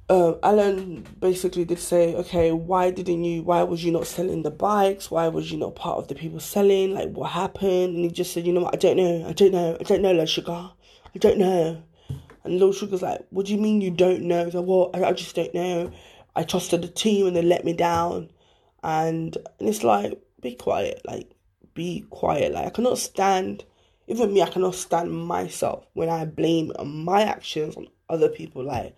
uh, 0.09 0.35
Alan 0.43 1.05
basically 1.19 1.65
did 1.65 1.79
say, 1.79 2.15
okay, 2.15 2.51
why 2.51 2.91
didn't 2.91 3.23
you, 3.23 3.41
why 3.41 3.63
was 3.63 3.83
you 3.83 3.91
not 3.91 4.07
selling 4.07 4.43
the 4.43 4.51
bikes? 4.51 5.09
Why 5.09 5.27
was 5.27 5.51
you 5.51 5.57
not 5.57 5.75
part 5.75 5.97
of 5.97 6.07
the 6.07 6.15
people 6.15 6.39
selling? 6.39 6.93
Like, 6.93 7.09
what 7.09 7.31
happened? 7.31 7.95
And 7.95 8.05
he 8.05 8.11
just 8.11 8.31
said, 8.31 8.45
you 8.45 8.53
know 8.53 8.61
what, 8.61 8.75
I 8.75 8.77
don't 8.77 8.97
know, 8.97 9.25
I 9.27 9.33
don't 9.33 9.51
know, 9.51 9.77
I 9.79 9.83
don't 9.83 10.01
know, 10.01 10.11
Little 10.11 10.25
Sugar, 10.25 10.71
I 11.15 11.17
don't 11.19 11.39
know. 11.39 11.83
And 12.43 12.53
Little 12.53 12.73
Sugar's 12.73 13.01
like, 13.01 13.25
what 13.31 13.47
do 13.47 13.53
you 13.53 13.59
mean 13.59 13.81
you 13.81 13.91
don't 13.91 14.23
know? 14.23 14.45
He's 14.45 14.53
like, 14.53 14.65
well, 14.65 14.91
I, 14.93 15.05
I 15.05 15.13
just 15.13 15.35
don't 15.35 15.53
know. 15.53 15.91
I 16.35 16.43
trusted 16.43 16.81
the 16.81 16.87
team 16.89 17.27
and 17.27 17.35
they 17.35 17.41
let 17.41 17.63
me 17.63 17.73
down. 17.73 18.29
And, 18.83 19.35
and 19.59 19.69
it's 19.69 19.83
like, 19.83 20.19
be 20.43 20.53
quiet, 20.53 21.01
like, 21.05 21.31
be 21.73 22.05
quiet. 22.11 22.51
Like, 22.51 22.67
I 22.67 22.69
cannot 22.69 22.99
stand 22.99 23.65
even 24.07 24.33
me, 24.33 24.41
I 24.41 24.49
cannot 24.49 24.75
stand 24.75 25.11
myself 25.11 25.85
when 25.93 26.09
I 26.09 26.25
blame 26.25 26.73
my 26.83 27.23
actions 27.23 27.75
on 27.75 27.87
other 28.09 28.29
people. 28.29 28.63
Like, 28.63 28.95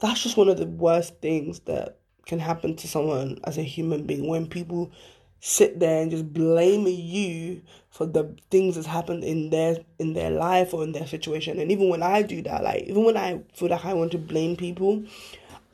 that's 0.00 0.22
just 0.22 0.36
one 0.36 0.48
of 0.48 0.58
the 0.58 0.66
worst 0.66 1.20
things 1.20 1.60
that 1.60 1.98
can 2.26 2.38
happen 2.38 2.74
to 2.76 2.88
someone 2.88 3.38
as 3.44 3.58
a 3.58 3.62
human 3.62 4.06
being 4.06 4.26
when 4.26 4.46
people 4.46 4.90
sit 5.40 5.78
there 5.78 6.00
and 6.00 6.10
just 6.10 6.32
blame 6.32 6.86
you 6.86 7.60
for 7.90 8.06
the 8.06 8.34
things 8.50 8.74
that's 8.74 8.86
happened 8.86 9.22
in 9.22 9.50
their 9.50 9.76
in 9.98 10.14
their 10.14 10.30
life 10.30 10.72
or 10.72 10.82
in 10.82 10.92
their 10.92 11.06
situation 11.06 11.60
and 11.60 11.70
even 11.70 11.90
when 11.90 12.02
i 12.02 12.22
do 12.22 12.40
that 12.40 12.64
like 12.64 12.82
even 12.84 13.04
when 13.04 13.14
i 13.14 13.38
feel 13.52 13.68
like 13.68 13.84
i 13.84 13.92
want 13.92 14.10
to 14.10 14.16
blame 14.16 14.56
people 14.56 15.04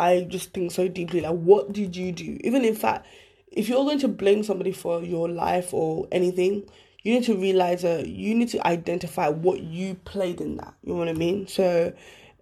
i 0.01 0.27
just 0.29 0.53
think 0.53 0.73
so 0.73 0.89
deeply 0.89 1.21
like 1.21 1.37
what 1.37 1.73
did 1.73 1.95
you 1.95 2.11
do 2.11 2.37
even 2.41 2.65
in 2.65 2.75
fact 2.75 3.07
if 3.51 3.69
you're 3.69 3.85
going 3.85 3.99
to 3.99 4.09
blame 4.09 4.43
somebody 4.43 4.73
for 4.73 5.03
your 5.03 5.29
life 5.29 5.75
or 5.75 6.07
anything 6.13 6.65
you 7.03 7.15
need 7.15 7.25
to 7.25 7.37
realize 7.37 7.83
that 7.83 8.07
you 8.07 8.35
need 8.35 8.49
to 8.51 8.67
identify 8.67 9.29
what 9.29 9.61
you 9.61 9.95
played 10.05 10.41
in 10.41 10.57
that. 10.59 10.75
You 10.83 10.93
know 10.93 10.99
what 10.99 11.09
I 11.09 11.15
mean? 11.15 11.47
So 11.47 11.93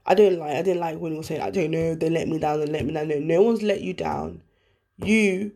I 0.05 0.15
don't 0.15 0.39
like 0.39 0.57
I 0.57 0.63
didn't 0.63 0.81
like 0.81 0.99
when 0.99 1.13
you 1.13 1.19
was 1.19 1.29
saying, 1.29 1.43
I 1.43 1.51
don't 1.51 1.71
know, 1.71 1.95
they 1.95 2.11
let 2.11 2.29
me 2.29 2.39
down, 2.39 2.61
they 2.61 2.67
let 2.67 2.85
me 2.85 2.93
down. 2.93 3.09
No, 3.09 3.19
no 3.19 3.43
one's 3.43 3.63
let 3.63 3.83
you 3.83 3.95
down. 3.95 4.43
You 4.97 5.53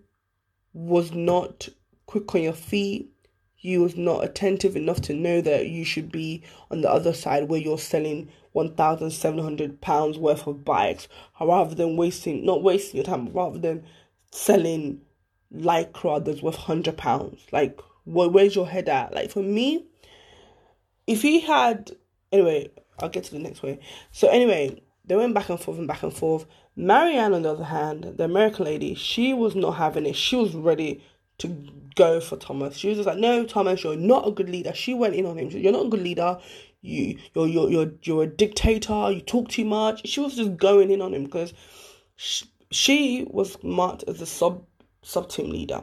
was 0.73 1.13
not 1.13 1.69
quick 2.07 2.33
on 2.35 2.43
your 2.43 2.53
feet. 2.53 3.09
You 3.59 3.81
was 3.81 3.97
not 3.97 4.25
attentive 4.25 4.77
enough 4.77 5.01
to 5.03 5.15
know 5.15 5.41
that 5.41 5.69
you 5.69 5.85
should 5.85 6.11
be 6.11 6.43
on 6.71 6.81
the 6.81 6.91
other 6.91 7.13
side 7.13 7.49
where 7.49 7.61
you're 7.61 7.79
selling 7.79 8.29
one 8.53 8.75
thousand 8.75 9.11
seven 9.13 9.39
hundred 9.39 9.81
pounds 9.81 10.19
worth 10.19 10.47
of 10.47 10.65
bikes, 10.65 11.09
rather 11.41 11.75
than 11.75 11.97
wasting 11.97 12.45
not 12.45 12.63
wasting 12.63 12.97
your 12.97 13.05
time, 13.05 13.33
rather 13.33 13.59
than 13.59 13.85
selling 14.33 15.01
lycra 15.55 16.25
that's 16.25 16.43
worth 16.43 16.57
hundred 16.57 16.97
pounds. 16.97 17.47
Like 17.53 17.81
where, 18.05 18.29
where's 18.29 18.55
your 18.55 18.69
head 18.69 18.89
at? 18.89 19.15
Like 19.15 19.31
for 19.31 19.43
me, 19.43 19.87
if 21.07 21.23
he 21.23 21.41
had 21.41 21.93
anyway, 22.31 22.71
I'll 22.99 23.09
get 23.09 23.25
to 23.25 23.33
the 23.33 23.39
next 23.39 23.63
way. 23.63 23.79
So 24.11 24.29
anyway, 24.29 24.83
they 25.05 25.17
went 25.17 25.35
back 25.35 25.49
and 25.49 25.61
forth 25.61 25.79
and 25.79 25.89
back 25.89 26.03
and 26.03 26.15
forth. 26.15 26.47
Marianne, 26.75 27.35
on 27.35 27.43
the 27.43 27.53
other 27.53 27.65
hand, 27.65 28.15
the 28.17 28.25
American 28.25 28.65
lady, 28.65 28.95
she 28.95 29.35
was 29.35 29.55
not 29.55 29.73
having 29.73 30.07
it. 30.07 30.17
She 30.17 30.37
was 30.37 30.55
ready 30.55 31.05
to 31.39 31.49
go 31.97 32.21
for 32.21 32.37
Thomas. 32.37 32.77
She 32.77 32.89
was 32.89 32.99
just 32.99 33.07
like, 33.07 33.19
"No, 33.19 33.45
Thomas, 33.45 33.83
you're 33.85 33.97
not 33.97 34.27
a 34.27 34.31
good 34.31 34.49
leader." 34.49 34.73
She 34.73 34.95
went 34.95 35.15
in 35.15 35.27
on 35.27 35.39
him. 35.39 35.51
Said, 35.51 35.61
you're 35.63 35.73
not 35.73 35.87
a 35.87 35.91
good 35.91 36.03
leader. 36.03 36.39
You, 36.81 37.19
you're, 37.35 37.47
you're, 37.47 37.71
you're, 37.71 37.93
you're 38.03 38.23
a 38.25 38.27
dictator. 38.27 39.11
You 39.11 39.21
talk 39.21 39.49
too 39.49 39.65
much. 39.65 40.07
She 40.09 40.21
was 40.21 40.35
just 40.35 40.57
going 40.57 40.91
in 40.91 41.01
on 41.01 41.15
him 41.15 41.25
because 41.25 41.53
she, 42.17 42.47
she 42.71 43.27
was 43.29 43.63
marked 43.63 44.05
as 44.09 44.21
a 44.21 44.27
sub 44.27 44.65
sub 45.03 45.29
team 45.29 45.51
leader, 45.51 45.83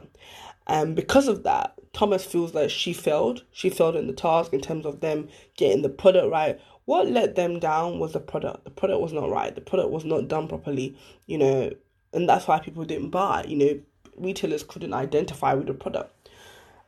and 0.66 0.94
because 0.94 1.28
of 1.28 1.42
that, 1.44 1.74
Thomas 1.92 2.24
feels 2.24 2.54
like 2.54 2.70
she 2.70 2.92
failed. 2.92 3.44
She 3.52 3.70
failed 3.70 3.96
in 3.96 4.06
the 4.06 4.12
task 4.12 4.52
in 4.52 4.60
terms 4.60 4.86
of 4.86 5.00
them 5.00 5.28
getting 5.56 5.82
the 5.82 5.88
product 5.88 6.30
right. 6.30 6.60
What 6.84 7.08
let 7.08 7.34
them 7.34 7.58
down 7.58 7.98
was 7.98 8.12
the 8.12 8.20
product. 8.20 8.64
The 8.64 8.70
product 8.70 9.00
was 9.00 9.12
not 9.12 9.30
right. 9.30 9.54
The 9.54 9.60
product 9.60 9.90
was 9.90 10.04
not 10.04 10.28
done 10.28 10.48
properly, 10.48 10.96
you 11.26 11.38
know, 11.38 11.72
and 12.12 12.28
that's 12.28 12.46
why 12.46 12.58
people 12.58 12.84
didn't 12.84 13.10
buy. 13.10 13.44
You 13.46 13.56
know, 13.56 13.80
retailers 14.16 14.62
couldn't 14.62 14.94
identify 14.94 15.54
with 15.54 15.66
the 15.66 15.74
product. 15.74 16.14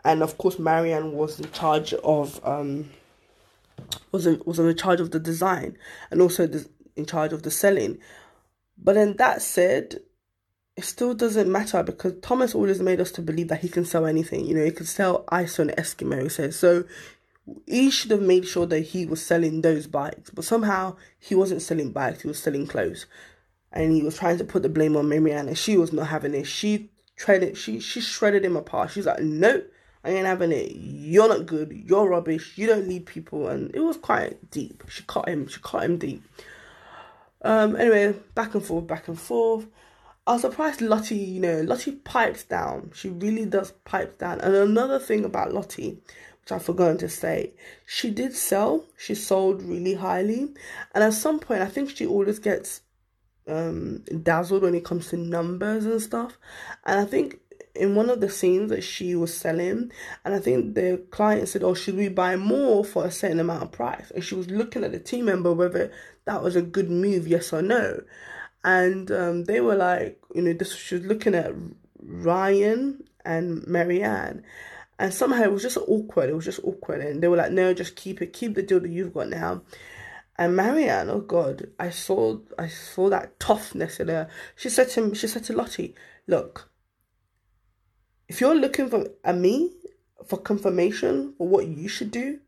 And 0.04 0.22
of 0.22 0.38
course, 0.38 0.58
Marianne 0.58 1.12
was 1.12 1.38
in 1.38 1.50
charge 1.52 1.94
of 1.94 2.40
um 2.44 2.90
was 4.10 4.26
in, 4.26 4.42
was 4.44 4.58
in 4.58 4.76
charge 4.76 5.00
of 5.00 5.10
the 5.10 5.20
design 5.20 5.76
and 6.10 6.20
also 6.20 6.48
in 6.96 7.06
charge 7.06 7.32
of 7.32 7.42
the 7.42 7.50
selling. 7.50 7.98
But 8.78 8.94
then 8.94 9.16
that 9.18 9.42
said, 9.42 10.00
it 10.76 10.84
still 10.84 11.14
doesn't 11.14 11.50
matter 11.50 11.82
because 11.82 12.14
Thomas 12.22 12.54
always 12.54 12.80
made 12.80 13.00
us 13.00 13.12
to 13.12 13.22
believe 13.22 13.48
that 13.48 13.60
he 13.60 13.68
can 13.68 13.84
sell 13.84 14.06
anything. 14.06 14.46
You 14.46 14.54
know, 14.54 14.64
he 14.64 14.70
could 14.70 14.88
sell 14.88 15.24
ice 15.28 15.60
on 15.60 15.68
Eskimo, 15.70 16.22
he 16.22 16.28
says. 16.28 16.58
So 16.58 16.84
he 17.66 17.90
should 17.90 18.10
have 18.10 18.22
made 18.22 18.46
sure 18.46 18.66
that 18.66 18.80
he 18.80 19.04
was 19.04 19.24
selling 19.24 19.60
those 19.60 19.86
bikes. 19.86 20.30
But 20.30 20.44
somehow 20.44 20.96
he 21.18 21.34
wasn't 21.34 21.62
selling 21.62 21.92
bikes, 21.92 22.22
he 22.22 22.28
was 22.28 22.38
selling 22.38 22.66
clothes. 22.66 23.06
And 23.70 23.92
he 23.92 24.02
was 24.02 24.18
trying 24.18 24.38
to 24.38 24.44
put 24.44 24.62
the 24.62 24.68
blame 24.68 24.96
on 24.96 25.08
Marianne 25.08 25.48
and 25.48 25.58
she 25.58 25.76
was 25.76 25.92
not 25.92 26.08
having 26.08 26.34
it. 26.34 26.46
She 26.46 26.90
shredded 27.16 27.56
she 27.56 27.78
she 27.80 28.00
shredded 28.00 28.44
him 28.44 28.56
apart. 28.56 28.90
She's 28.90 29.06
like, 29.06 29.20
Nope, 29.20 29.70
I 30.04 30.10
ain't 30.10 30.26
having 30.26 30.52
it. 30.52 30.72
You're 30.74 31.28
not 31.28 31.46
good, 31.46 31.72
you're 31.72 32.08
rubbish, 32.08 32.56
you 32.56 32.66
don't 32.66 32.86
need 32.86 33.06
people 33.06 33.48
and 33.48 33.74
it 33.74 33.80
was 33.80 33.96
quite 33.96 34.50
deep. 34.50 34.84
She 34.88 35.02
caught 35.04 35.28
him, 35.28 35.48
she 35.48 35.60
caught 35.60 35.84
him 35.84 35.98
deep. 35.98 36.22
Um 37.42 37.76
anyway, 37.76 38.14
back 38.34 38.54
and 38.54 38.64
forth, 38.64 38.86
back 38.86 39.08
and 39.08 39.18
forth. 39.18 39.66
I 40.24 40.34
was 40.34 40.42
surprised 40.42 40.80
Lottie, 40.80 41.16
you 41.16 41.40
know, 41.40 41.62
Lottie 41.62 41.92
pipes 41.92 42.44
down. 42.44 42.92
She 42.94 43.08
really 43.08 43.44
does 43.44 43.72
pipe 43.84 44.18
down. 44.18 44.40
And 44.40 44.54
another 44.54 45.00
thing 45.00 45.24
about 45.24 45.52
Lottie, 45.52 45.98
which 46.40 46.52
I've 46.52 46.62
forgotten 46.64 46.98
to 46.98 47.08
say, 47.08 47.54
she 47.86 48.10
did 48.10 48.32
sell. 48.34 48.84
She 48.96 49.16
sold 49.16 49.62
really 49.62 49.94
highly. 49.94 50.54
And 50.94 51.02
at 51.02 51.14
some 51.14 51.40
point, 51.40 51.62
I 51.62 51.66
think 51.66 51.90
she 51.90 52.06
always 52.06 52.38
gets 52.38 52.82
um 53.48 54.04
dazzled 54.22 54.62
when 54.62 54.76
it 54.76 54.84
comes 54.84 55.08
to 55.08 55.16
numbers 55.16 55.84
and 55.84 56.00
stuff. 56.00 56.38
And 56.86 57.00
I 57.00 57.04
think 57.04 57.40
in 57.74 57.96
one 57.96 58.08
of 58.08 58.20
the 58.20 58.30
scenes 58.30 58.70
that 58.70 58.84
she 58.84 59.16
was 59.16 59.36
selling, 59.36 59.90
and 60.24 60.34
I 60.34 60.38
think 60.38 60.76
the 60.76 61.02
client 61.10 61.48
said, 61.48 61.64
Oh, 61.64 61.74
should 61.74 61.96
we 61.96 62.08
buy 62.08 62.36
more 62.36 62.84
for 62.84 63.04
a 63.04 63.10
certain 63.10 63.40
amount 63.40 63.64
of 63.64 63.72
price? 63.72 64.12
And 64.12 64.22
she 64.22 64.36
was 64.36 64.48
looking 64.50 64.84
at 64.84 64.92
the 64.92 65.00
team 65.00 65.24
member 65.24 65.52
whether 65.52 65.90
that 66.26 66.44
was 66.44 66.54
a 66.54 66.62
good 66.62 66.90
move, 66.92 67.26
yes 67.26 67.52
or 67.52 67.60
no 67.62 68.02
and 68.64 69.10
um, 69.10 69.44
they 69.44 69.60
were 69.60 69.76
like, 69.76 70.20
you 70.34 70.42
know, 70.42 70.52
this 70.52 70.74
she 70.74 70.96
was 70.96 71.04
looking 71.04 71.34
at 71.34 71.52
Ryan 71.98 73.04
and 73.24 73.66
Marianne, 73.66 74.42
and 74.98 75.12
somehow 75.12 75.42
it 75.42 75.52
was 75.52 75.62
just 75.62 75.78
awkward. 75.78 76.30
It 76.30 76.34
was 76.36 76.44
just 76.44 76.60
awkward, 76.64 77.00
and 77.00 77.22
they 77.22 77.28
were 77.28 77.36
like, 77.36 77.52
no, 77.52 77.74
just 77.74 77.96
keep 77.96 78.22
it, 78.22 78.32
keep 78.32 78.54
the 78.54 78.62
deal 78.62 78.80
that 78.80 78.90
you've 78.90 79.14
got 79.14 79.28
now. 79.28 79.62
And 80.36 80.56
Marianne, 80.56 81.10
oh 81.10 81.20
God, 81.20 81.68
I 81.78 81.90
saw 81.90 82.38
I 82.58 82.68
saw 82.68 83.10
that 83.10 83.38
toughness 83.38 84.00
in 84.00 84.08
her. 84.08 84.28
She 84.56 84.70
said 84.70 84.88
to 84.90 85.14
she 85.14 85.26
said 85.26 85.44
to 85.44 85.52
Lottie, 85.52 85.94
look, 86.26 86.70
if 88.28 88.40
you're 88.40 88.54
looking 88.54 88.88
for 88.88 89.06
a 89.24 89.32
me 89.32 89.72
for 90.26 90.38
confirmation 90.38 91.34
for 91.36 91.46
what 91.46 91.66
you 91.66 91.88
should 91.88 92.10
do, 92.10 92.38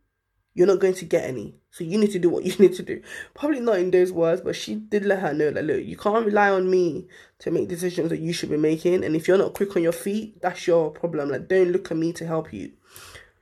you're 0.55 0.67
not 0.67 0.81
going 0.81 0.95
to 0.95 1.05
get 1.05 1.25
any. 1.25 1.57
So 1.75 1.83
you 1.83 1.99
need 1.99 2.13
to 2.13 2.21
do 2.21 2.29
what 2.29 2.45
you 2.45 2.55
need 2.61 2.75
to 2.75 2.85
do. 2.85 3.03
Probably 3.35 3.59
not 3.59 3.81
in 3.81 3.91
those 3.91 4.13
words, 4.13 4.41
but 4.41 4.55
she 4.55 4.77
did 4.77 5.05
let 5.05 5.19
her 5.19 5.35
know 5.35 5.51
that 5.51 5.65
look, 5.65 5.85
you 5.85 5.97
can't 5.97 6.25
rely 6.25 6.49
on 6.49 6.71
me 6.71 7.09
to 7.41 7.51
make 7.51 7.67
decisions 7.67 8.11
that 8.11 8.21
you 8.21 8.33
should 8.33 8.51
be 8.51 8.57
making. 8.57 9.03
And 9.03 9.17
if 9.17 9.27
you're 9.27 9.39
not 9.39 9.55
quick 9.55 9.75
on 9.75 9.83
your 9.83 9.91
feet, 9.91 10.41
that's 10.41 10.69
your 10.69 10.93
problem. 10.93 11.31
Like 11.31 11.49
don't 11.49 11.73
look 11.73 11.91
at 11.91 11.97
me 11.97 12.13
to 12.13 12.27
help 12.29 12.53
you. 12.53 12.71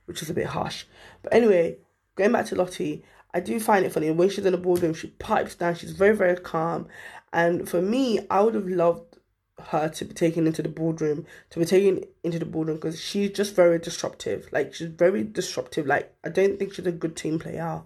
Which 0.07 0.23
is 0.23 0.31
a 0.31 0.33
bit 0.33 0.47
harsh. 0.47 0.85
But 1.21 1.31
anyway, 1.31 1.77
going 2.15 2.31
back 2.31 2.47
to 2.47 2.55
Lottie, 2.55 3.03
I 3.35 3.39
do 3.39 3.59
find 3.59 3.85
it 3.85 3.93
funny. 3.93 4.09
When 4.09 4.29
she's 4.29 4.47
in 4.47 4.51
the 4.51 4.57
boardroom, 4.57 4.95
she 4.95 5.09
pipes 5.09 5.53
down, 5.53 5.75
she's 5.75 5.91
very, 5.91 6.15
very 6.15 6.35
calm. 6.35 6.87
And 7.31 7.69
for 7.69 7.83
me, 7.83 8.25
I 8.31 8.41
would 8.41 8.55
have 8.55 8.67
loved 8.67 9.13
her 9.59 9.89
to 9.89 10.05
be 10.05 10.13
taken 10.15 10.47
into 10.47 10.63
the 10.63 10.69
boardroom, 10.69 11.27
to 11.51 11.59
be 11.59 11.65
taken 11.65 12.03
into 12.23 12.39
the 12.39 12.45
boardroom 12.45 12.77
because 12.77 12.99
she's 12.99 13.29
just 13.29 13.55
very 13.55 13.77
disruptive. 13.77 14.49
Like 14.51 14.73
she's 14.73 14.89
very 14.89 15.23
disruptive. 15.23 15.85
Like 15.85 16.15
I 16.23 16.29
don't 16.29 16.57
think 16.57 16.73
she's 16.73 16.87
a 16.87 16.91
good 16.91 17.15
team 17.15 17.37
player. 17.37 17.83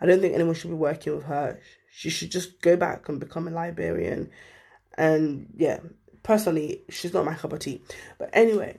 I 0.00 0.06
don't 0.06 0.20
think 0.20 0.34
anyone 0.34 0.54
should 0.54 0.70
be 0.70 0.76
working 0.76 1.14
with 1.14 1.24
her. 1.24 1.58
She 1.90 2.10
should 2.10 2.30
just 2.30 2.60
go 2.60 2.76
back 2.76 3.08
and 3.08 3.18
become 3.18 3.48
a 3.48 3.50
librarian. 3.50 4.30
And 4.98 5.48
yeah, 5.56 5.80
personally, 6.22 6.82
she's 6.88 7.14
not 7.14 7.24
my 7.24 7.34
cup 7.34 7.52
of 7.52 7.60
tea. 7.60 7.82
But 8.18 8.30
anyway, 8.32 8.78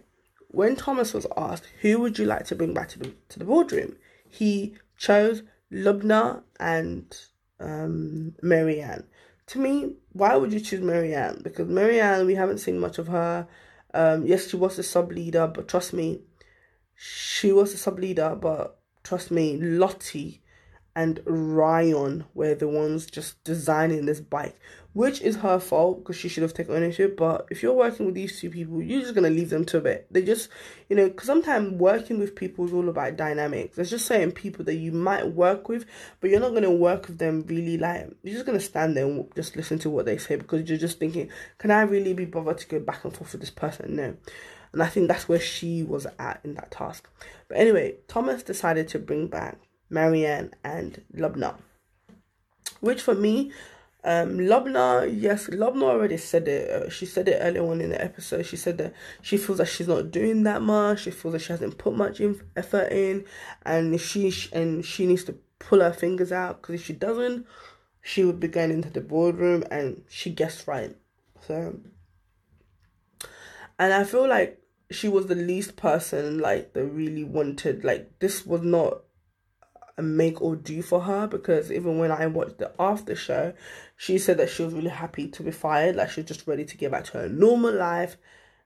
when 0.49 0.75
Thomas 0.75 1.13
was 1.13 1.27
asked 1.35 1.67
who 1.81 1.99
would 1.99 2.19
you 2.19 2.25
like 2.25 2.45
to 2.45 2.55
bring 2.55 2.73
back 2.73 2.89
to 2.89 2.99
the 2.99 3.13
to 3.29 3.39
the 3.39 3.45
boardroom, 3.45 3.95
he 4.29 4.75
chose 4.97 5.43
Lubna 5.71 6.43
and 6.59 7.15
um, 7.59 8.35
Marianne. 8.41 9.05
To 9.47 9.59
me, 9.59 9.95
why 10.11 10.35
would 10.35 10.51
you 10.51 10.59
choose 10.59 10.81
Marianne? 10.81 11.41
Because 11.43 11.67
Marianne, 11.67 12.25
we 12.25 12.35
haven't 12.35 12.59
seen 12.59 12.79
much 12.79 12.97
of 12.97 13.07
her. 13.07 13.47
Um, 13.93 14.25
yes, 14.25 14.49
she 14.49 14.57
was 14.57 14.75
the 14.75 14.83
sub 14.83 15.11
leader, 15.11 15.47
but 15.47 15.67
trust 15.67 15.93
me, 15.93 16.21
she 16.95 17.51
was 17.51 17.71
the 17.71 17.77
sub 17.77 17.97
leader. 17.97 18.35
But 18.35 18.79
trust 19.03 19.31
me, 19.31 19.57
Lottie 19.57 20.41
and 20.97 21.21
Ryan 21.27 22.25
were 22.33 22.55
the 22.55 22.67
ones 22.67 23.05
just 23.05 23.43
designing 23.43 24.07
this 24.07 24.19
bike, 24.19 24.59
which 24.93 25.21
is 25.21 25.35
her 25.35 25.59
fault 25.59 25.99
because 25.99 26.15
she 26.15 26.27
should 26.27 26.41
have 26.41 26.55
taken 26.55 26.73
ownership. 26.73 27.15
But 27.15 27.45
if 27.51 27.61
you're 27.61 27.73
working 27.73 28.07
with 28.07 28.15
these 28.15 28.41
two 28.41 28.49
people, 28.49 28.81
you're 28.81 29.01
just 29.01 29.13
gonna 29.13 29.29
leave 29.29 29.51
them 29.51 29.63
to 29.65 29.77
it. 29.85 30.07
They 30.09 30.23
just, 30.23 30.49
you 30.89 30.95
know, 30.95 31.07
because 31.07 31.27
sometimes 31.27 31.73
working 31.73 32.17
with 32.17 32.35
people 32.35 32.65
is 32.65 32.73
all 32.73 32.89
about 32.89 33.15
dynamics. 33.15 33.75
There's 33.75 33.91
just 33.91 34.07
certain 34.07 34.31
people 34.31 34.65
that 34.65 34.77
you 34.77 34.91
might 34.91 35.33
work 35.33 35.69
with, 35.69 35.85
but 36.19 36.31
you're 36.31 36.39
not 36.39 36.55
gonna 36.55 36.71
work 36.71 37.05
with 37.05 37.19
them 37.19 37.45
really 37.45 37.77
like 37.77 38.09
you're 38.23 38.33
just 38.33 38.47
gonna 38.47 38.59
stand 38.59 38.97
there 38.97 39.05
and 39.05 39.31
just 39.35 39.55
listen 39.55 39.77
to 39.77 39.91
what 39.91 40.07
they 40.07 40.17
say 40.17 40.35
because 40.35 40.67
you're 40.67 40.79
just 40.79 40.97
thinking, 40.97 41.29
can 41.59 41.69
I 41.69 41.81
really 41.81 42.15
be 42.15 42.25
bothered 42.25 42.57
to 42.57 42.67
go 42.67 42.79
back 42.79 43.03
and 43.03 43.15
forth 43.15 43.33
with 43.33 43.41
this 43.41 43.51
person? 43.51 43.95
No. 43.95 44.17
And 44.73 44.81
I 44.81 44.87
think 44.87 45.09
that's 45.09 45.29
where 45.29 45.39
she 45.39 45.83
was 45.83 46.07
at 46.17 46.41
in 46.43 46.55
that 46.55 46.71
task. 46.71 47.07
But 47.47 47.59
anyway, 47.59 47.97
Thomas 48.07 48.41
decided 48.41 48.87
to 48.89 48.99
bring 48.99 49.27
back 49.27 49.59
Marianne, 49.89 50.53
and 50.63 51.03
Lubna. 51.15 51.55
Which 52.79 53.01
for 53.01 53.15
me, 53.15 53.51
um, 54.03 54.37
Lubna, 54.37 55.09
yes, 55.13 55.47
Lubna 55.47 55.83
already 55.83 56.17
said 56.17 56.47
it. 56.47 56.69
Uh, 56.69 56.89
she 56.89 57.05
said 57.05 57.27
it 57.27 57.39
earlier 57.41 57.63
on 57.63 57.81
in 57.81 57.89
the 57.89 58.01
episode. 58.01 58.45
She 58.45 58.55
said 58.55 58.77
that 58.77 58.93
she 59.21 59.37
feels 59.37 59.59
like 59.59 59.67
she's 59.67 59.87
not 59.87 60.11
doing 60.11 60.43
that 60.43 60.61
much. 60.61 61.01
She 61.01 61.11
feels 61.11 61.33
like 61.33 61.41
she 61.41 61.51
hasn't 61.51 61.77
put 61.77 61.95
much 61.95 62.21
in, 62.21 62.39
effort 62.55 62.91
in, 62.91 63.25
and 63.65 63.99
she 63.99 64.33
and 64.53 64.85
she 64.85 65.05
needs 65.05 65.23
to 65.25 65.35
pull 65.59 65.81
her 65.81 65.91
fingers 65.91 66.31
out 66.31 66.61
because 66.61 66.75
if 66.75 66.85
she 66.85 66.93
doesn't, 66.93 67.45
she 68.01 68.23
would 68.23 68.39
be 68.39 68.47
going 68.47 68.71
into 68.71 68.89
the 68.89 69.01
boardroom 69.01 69.63
and 69.69 70.03
she 70.07 70.29
guessed 70.29 70.67
right. 70.67 70.95
So, 71.45 71.79
and 73.77 73.93
I 73.93 74.03
feel 74.03 74.27
like 74.27 74.61
she 74.89 75.09
was 75.09 75.27
the 75.27 75.35
least 75.35 75.75
person 75.75 76.39
like 76.39 76.73
that 76.73 76.85
really 76.85 77.25
wanted 77.25 77.83
like 77.83 78.19
this 78.19 78.45
was 78.45 78.61
not 78.61 79.01
make 80.01 80.41
or 80.41 80.55
do 80.55 80.81
for 80.81 81.01
her 81.01 81.27
because 81.27 81.71
even 81.71 81.97
when 81.97 82.11
I 82.11 82.27
watched 82.27 82.59
the 82.59 82.71
after 82.79 83.15
show, 83.15 83.53
she 83.95 84.17
said 84.17 84.37
that 84.37 84.49
she 84.49 84.63
was 84.63 84.73
really 84.73 84.89
happy 84.89 85.27
to 85.29 85.43
be 85.43 85.51
fired, 85.51 85.95
like 85.95 86.09
she's 86.09 86.25
just 86.25 86.47
ready 86.47 86.65
to 86.65 86.77
get 86.77 86.91
back 86.91 87.05
to 87.05 87.13
her 87.19 87.29
normal 87.29 87.73
life 87.73 88.17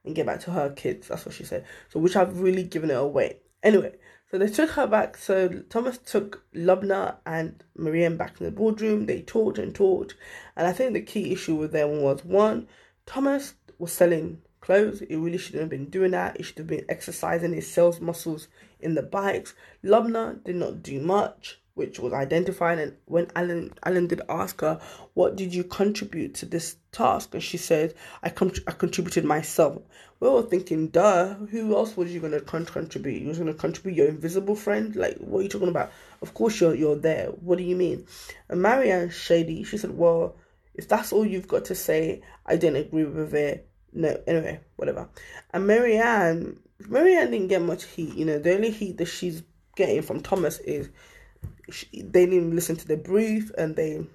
and 0.03 0.15
get 0.15 0.25
back 0.25 0.41
to 0.41 0.51
her 0.51 0.69
kids. 0.71 1.07
That's 1.07 1.25
what 1.25 1.35
she 1.35 1.43
said. 1.43 1.65
So 1.89 1.99
which 1.99 2.15
I've 2.15 2.39
really 2.39 2.63
given 2.63 2.91
it 2.91 2.97
away. 2.97 3.37
Anyway, 3.63 3.93
so 4.29 4.37
they 4.37 4.47
took 4.47 4.71
her 4.71 4.87
back. 4.87 5.17
So 5.17 5.47
Thomas 5.69 5.97
took 5.97 6.43
Lubna 6.53 7.15
and 7.25 7.63
Marianne 7.77 8.17
back 8.17 8.39
in 8.39 8.45
the 8.45 8.51
boardroom. 8.51 9.05
They 9.05 9.21
talked 9.21 9.57
and 9.57 9.73
talked, 9.73 10.15
and 10.55 10.67
I 10.67 10.73
think 10.73 10.93
the 10.93 11.01
key 11.01 11.31
issue 11.31 11.55
with 11.55 11.71
them 11.71 12.01
was 12.01 12.25
one, 12.25 12.67
Thomas 13.05 13.55
was 13.77 13.91
selling 13.91 14.41
clothes. 14.61 15.01
He 15.07 15.15
really 15.15 15.37
shouldn't 15.37 15.61
have 15.61 15.69
been 15.69 15.89
doing 15.89 16.11
that. 16.11 16.37
He 16.37 16.43
should 16.43 16.59
have 16.59 16.67
been 16.67 16.85
exercising 16.87 17.53
his 17.53 17.71
sales 17.71 17.99
muscles 17.99 18.47
in 18.81 18.95
the 18.95 19.01
bikes. 19.03 19.53
Lubna 19.83 20.43
did 20.43 20.55
not 20.55 20.83
do 20.83 20.99
much, 20.99 21.59
which 21.73 21.99
was 21.99 22.13
identified. 22.13 22.79
And 22.79 22.97
when 23.05 23.31
Alan 23.35 23.73
Alan 23.83 24.07
did 24.07 24.21
ask 24.29 24.61
her, 24.61 24.79
"What 25.13 25.35
did 25.35 25.53
you 25.53 25.63
contribute 25.63 26.33
to 26.35 26.45
this 26.45 26.77
task?" 26.91 27.33
and 27.33 27.43
she 27.43 27.57
said, 27.57 27.93
"I 28.23 28.29
com- 28.29 28.53
I 28.67 28.71
contributed 28.71 29.25
myself." 29.25 29.81
We 30.19 30.29
were 30.29 30.43
thinking, 30.43 30.87
"Duh, 30.87 31.35
who 31.35 31.75
else 31.75 31.97
was 31.97 32.13
you 32.13 32.19
gonna 32.19 32.41
con- 32.41 32.65
contribute? 32.65 33.21
You 33.21 33.27
was 33.29 33.39
gonna 33.39 33.53
contribute 33.53 33.95
your 33.95 34.07
invisible 34.07 34.55
friend? 34.55 34.95
Like, 34.95 35.17
what 35.17 35.39
are 35.39 35.43
you 35.43 35.49
talking 35.49 35.69
about? 35.69 35.91
Of 36.21 36.33
course 36.33 36.59
you're 36.59 36.75
you're 36.75 36.95
there. 36.95 37.27
What 37.27 37.57
do 37.57 37.63
you 37.63 37.75
mean?" 37.75 38.05
And 38.49 38.61
Marianne 38.61 39.09
Shady, 39.09 39.63
she 39.63 39.77
said, 39.77 39.97
"Well." 39.97 40.35
If 40.73 40.87
that's 40.87 41.11
all 41.11 41.25
you've 41.25 41.49
got 41.49 41.65
to 41.65 41.75
say, 41.75 42.21
I 42.45 42.55
didn't 42.55 42.77
agree 42.77 43.03
with 43.03 43.33
it 43.35 43.67
no, 43.93 44.21
anyway, 44.25 44.59
whatever. 44.77 45.09
And 45.51 45.67
Marianne, 45.67 46.59
Maryanne 46.89 47.31
didn't 47.31 47.47
get 47.47 47.61
much 47.61 47.85
heat. 47.85 48.13
You 48.13 48.25
know, 48.25 48.39
the 48.39 48.55
only 48.55 48.71
heat 48.71 48.97
that 48.97 49.05
she's 49.05 49.43
getting 49.75 50.01
from 50.01 50.21
Thomas 50.21 50.59
is 50.59 50.89
she, 51.71 51.87
they 52.01 52.25
didn't 52.25 52.55
listen 52.55 52.75
to 52.77 52.87
the 52.87 52.97
brief 52.97 53.51
and 53.57 53.75
they 53.75 54.05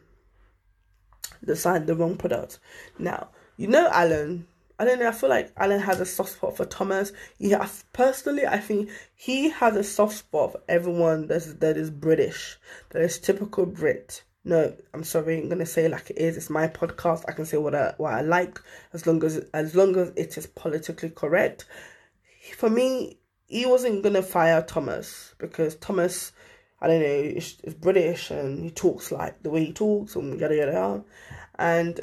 decided 1.45 1.87
the 1.87 1.95
wrong 1.95 2.17
product. 2.17 2.59
Now, 2.99 3.29
you 3.57 3.69
know, 3.69 3.89
Alan. 3.91 4.47
I 4.79 4.85
don't 4.85 4.99
know. 4.99 5.09
I 5.09 5.13
feel 5.13 5.31
like 5.31 5.53
Alan 5.57 5.81
has 5.81 6.01
a 6.01 6.05
soft 6.05 6.33
spot 6.33 6.55
for 6.55 6.67
Thomas. 6.67 7.11
Yeah, 7.39 7.67
personally, 7.95 8.47
I 8.47 8.59
think 8.59 8.91
he 9.15 9.49
has 9.49 9.75
a 9.75 9.83
soft 9.83 10.17
spot 10.17 10.53
for 10.53 10.61
everyone 10.69 11.29
that 11.29 11.37
is 11.37 11.57
that 11.61 11.79
is 11.79 11.91
British, 11.91 12.59
that 12.91 13.01
is 13.01 13.19
typical 13.19 13.65
Brit 13.65 14.23
no, 14.47 14.73
I'm 14.95 15.03
sorry, 15.03 15.39
I'm 15.39 15.49
gonna 15.49 15.67
say 15.67 15.89
like 15.89 16.09
it 16.11 16.19
is. 16.19 16.37
It's 16.37 16.49
my 16.49 16.69
podcast. 16.69 17.25
I 17.27 17.33
can 17.33 17.45
say 17.45 17.57
what 17.57 17.75
I 17.75 17.95
what 17.97 18.15
I 18.15 18.21
like 18.21 18.61
as 18.93 19.05
long 19.05 19.23
as 19.25 19.39
as 19.53 19.75
long 19.75 19.97
as 19.97 20.13
it 20.15 20.39
is 20.39 20.47
politically 20.47 21.11
correct. 21.11 21.65
For 22.55 22.71
me, 22.71 23.19
he 23.47 23.67
wasn't 23.67 24.03
gonna 24.03 24.23
fire 24.23 24.63
Thomas 24.63 25.35
because 25.39 25.77
Thomas, 25.77 26.33
I 26.81 26.89
don't 26.89 27.01
know, 27.01 27.07
is, 27.07 27.57
is 27.65 27.75
British 27.75 28.31
and 28.31 28.65
he 28.65 28.71
talks 28.71 29.13
like 29.13 29.43
the 29.43 29.51
way 29.51 29.67
he 29.67 29.73
talks 29.73 30.17
and 30.17 30.39
yada 30.39 30.57
yada 30.57 30.73
yada. 30.73 31.05
And 31.59 32.01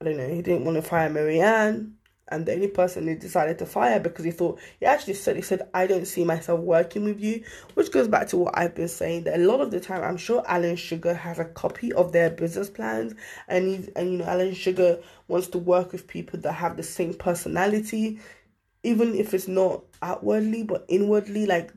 I 0.00 0.04
don't 0.04 0.16
know, 0.16 0.28
he 0.28 0.42
didn't 0.42 0.64
want 0.64 0.76
to 0.76 0.82
fire 0.82 1.10
Marianne. 1.10 1.96
and 2.30 2.46
the 2.46 2.54
only 2.54 2.68
person 2.68 3.08
he 3.08 3.14
decided 3.14 3.58
to 3.58 3.66
fire 3.66 3.98
because 3.98 4.24
he 4.24 4.30
thought 4.30 4.58
he 4.78 4.86
actually 4.86 5.14
said 5.14 5.36
he 5.36 5.42
said 5.42 5.68
I 5.74 5.86
don't 5.86 6.06
see 6.06 6.24
myself 6.24 6.60
working 6.60 7.04
with 7.04 7.20
you, 7.20 7.42
which 7.74 7.90
goes 7.90 8.08
back 8.08 8.28
to 8.28 8.36
what 8.38 8.56
I've 8.56 8.74
been 8.74 8.88
saying 8.88 9.24
that 9.24 9.38
a 9.38 9.42
lot 9.42 9.60
of 9.60 9.70
the 9.70 9.80
time 9.80 10.02
I'm 10.02 10.16
sure 10.16 10.42
Alan 10.46 10.76
Sugar 10.76 11.14
has 11.14 11.38
a 11.38 11.44
copy 11.44 11.92
of 11.92 12.12
their 12.12 12.30
business 12.30 12.70
plans 12.70 13.14
and 13.48 13.66
he's 13.66 13.88
and 13.88 14.12
you 14.12 14.18
know 14.18 14.24
Alan 14.24 14.54
Sugar 14.54 15.00
wants 15.28 15.48
to 15.48 15.58
work 15.58 15.92
with 15.92 16.06
people 16.06 16.38
that 16.40 16.52
have 16.52 16.76
the 16.76 16.82
same 16.82 17.14
personality, 17.14 18.20
even 18.82 19.14
if 19.14 19.34
it's 19.34 19.48
not 19.48 19.82
outwardly 20.02 20.62
but 20.62 20.84
inwardly 20.88 21.46
like 21.46 21.72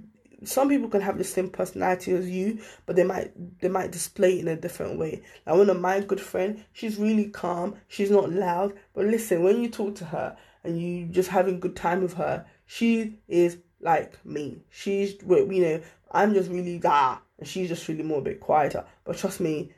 some 0.45 0.69
people 0.69 0.89
can 0.89 1.01
have 1.01 1.17
the 1.17 1.23
same 1.23 1.49
personality 1.49 2.11
as 2.11 2.29
you, 2.29 2.59
but 2.85 2.95
they 2.95 3.03
might 3.03 3.31
they 3.59 3.69
might 3.69 3.91
display 3.91 4.37
it 4.37 4.41
in 4.41 4.47
a 4.47 4.55
different 4.55 4.99
way. 4.99 5.21
Like 5.45 5.55
one 5.55 5.69
of 5.69 5.79
my 5.79 6.01
good 6.01 6.21
friend, 6.21 6.63
she's 6.73 6.97
really 6.97 7.29
calm, 7.29 7.75
she's 7.87 8.11
not 8.11 8.31
loud, 8.31 8.73
but 8.93 9.05
listen, 9.05 9.43
when 9.43 9.61
you 9.61 9.69
talk 9.69 9.95
to 9.95 10.05
her 10.05 10.35
and 10.63 10.81
you 10.81 11.05
just 11.07 11.29
having 11.29 11.59
good 11.59 11.75
time 11.75 12.01
with 12.01 12.13
her, 12.15 12.45
she 12.65 13.19
is 13.27 13.57
like 13.81 14.23
me. 14.25 14.61
She's 14.69 15.15
you 15.21 15.61
know, 15.61 15.81
I'm 16.11 16.33
just 16.33 16.49
really 16.49 16.81
ah, 16.85 17.21
and 17.39 17.47
she's 17.47 17.69
just 17.69 17.87
really 17.87 18.03
more 18.03 18.19
a 18.19 18.23
bit 18.23 18.39
quieter. 18.39 18.85
But 19.05 19.17
trust 19.17 19.39
me, 19.39 19.71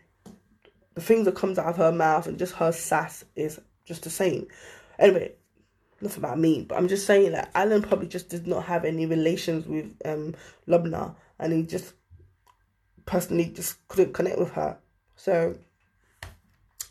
the 0.93 1.01
things 1.01 1.25
that 1.25 1.35
comes 1.35 1.59
out 1.59 1.67
of 1.67 1.77
her 1.77 1.91
mouth 1.91 2.27
and 2.27 2.39
just 2.39 2.55
her 2.55 2.71
sass 2.71 3.23
is 3.35 3.59
just 3.85 4.03
the 4.03 4.09
same. 4.09 4.47
Anyway, 4.97 5.33
nothing 6.01 6.23
about 6.23 6.39
me, 6.39 6.65
but 6.67 6.77
I'm 6.77 6.88
just 6.88 7.05
saying 7.05 7.31
that 7.31 7.51
Alan 7.55 7.81
probably 7.81 8.08
just 8.08 8.29
did 8.29 8.47
not 8.47 8.65
have 8.65 8.86
any 8.86 9.05
relations 9.05 9.65
with 9.65 9.91
um 10.05 10.36
Lubna 10.67 11.15
and 11.39 11.53
he 11.53 11.63
just 11.63 11.93
personally 13.05 13.45
just 13.45 13.88
couldn't 13.88 14.13
connect 14.13 14.39
with 14.39 14.51
her. 14.51 14.77
So 15.15 15.58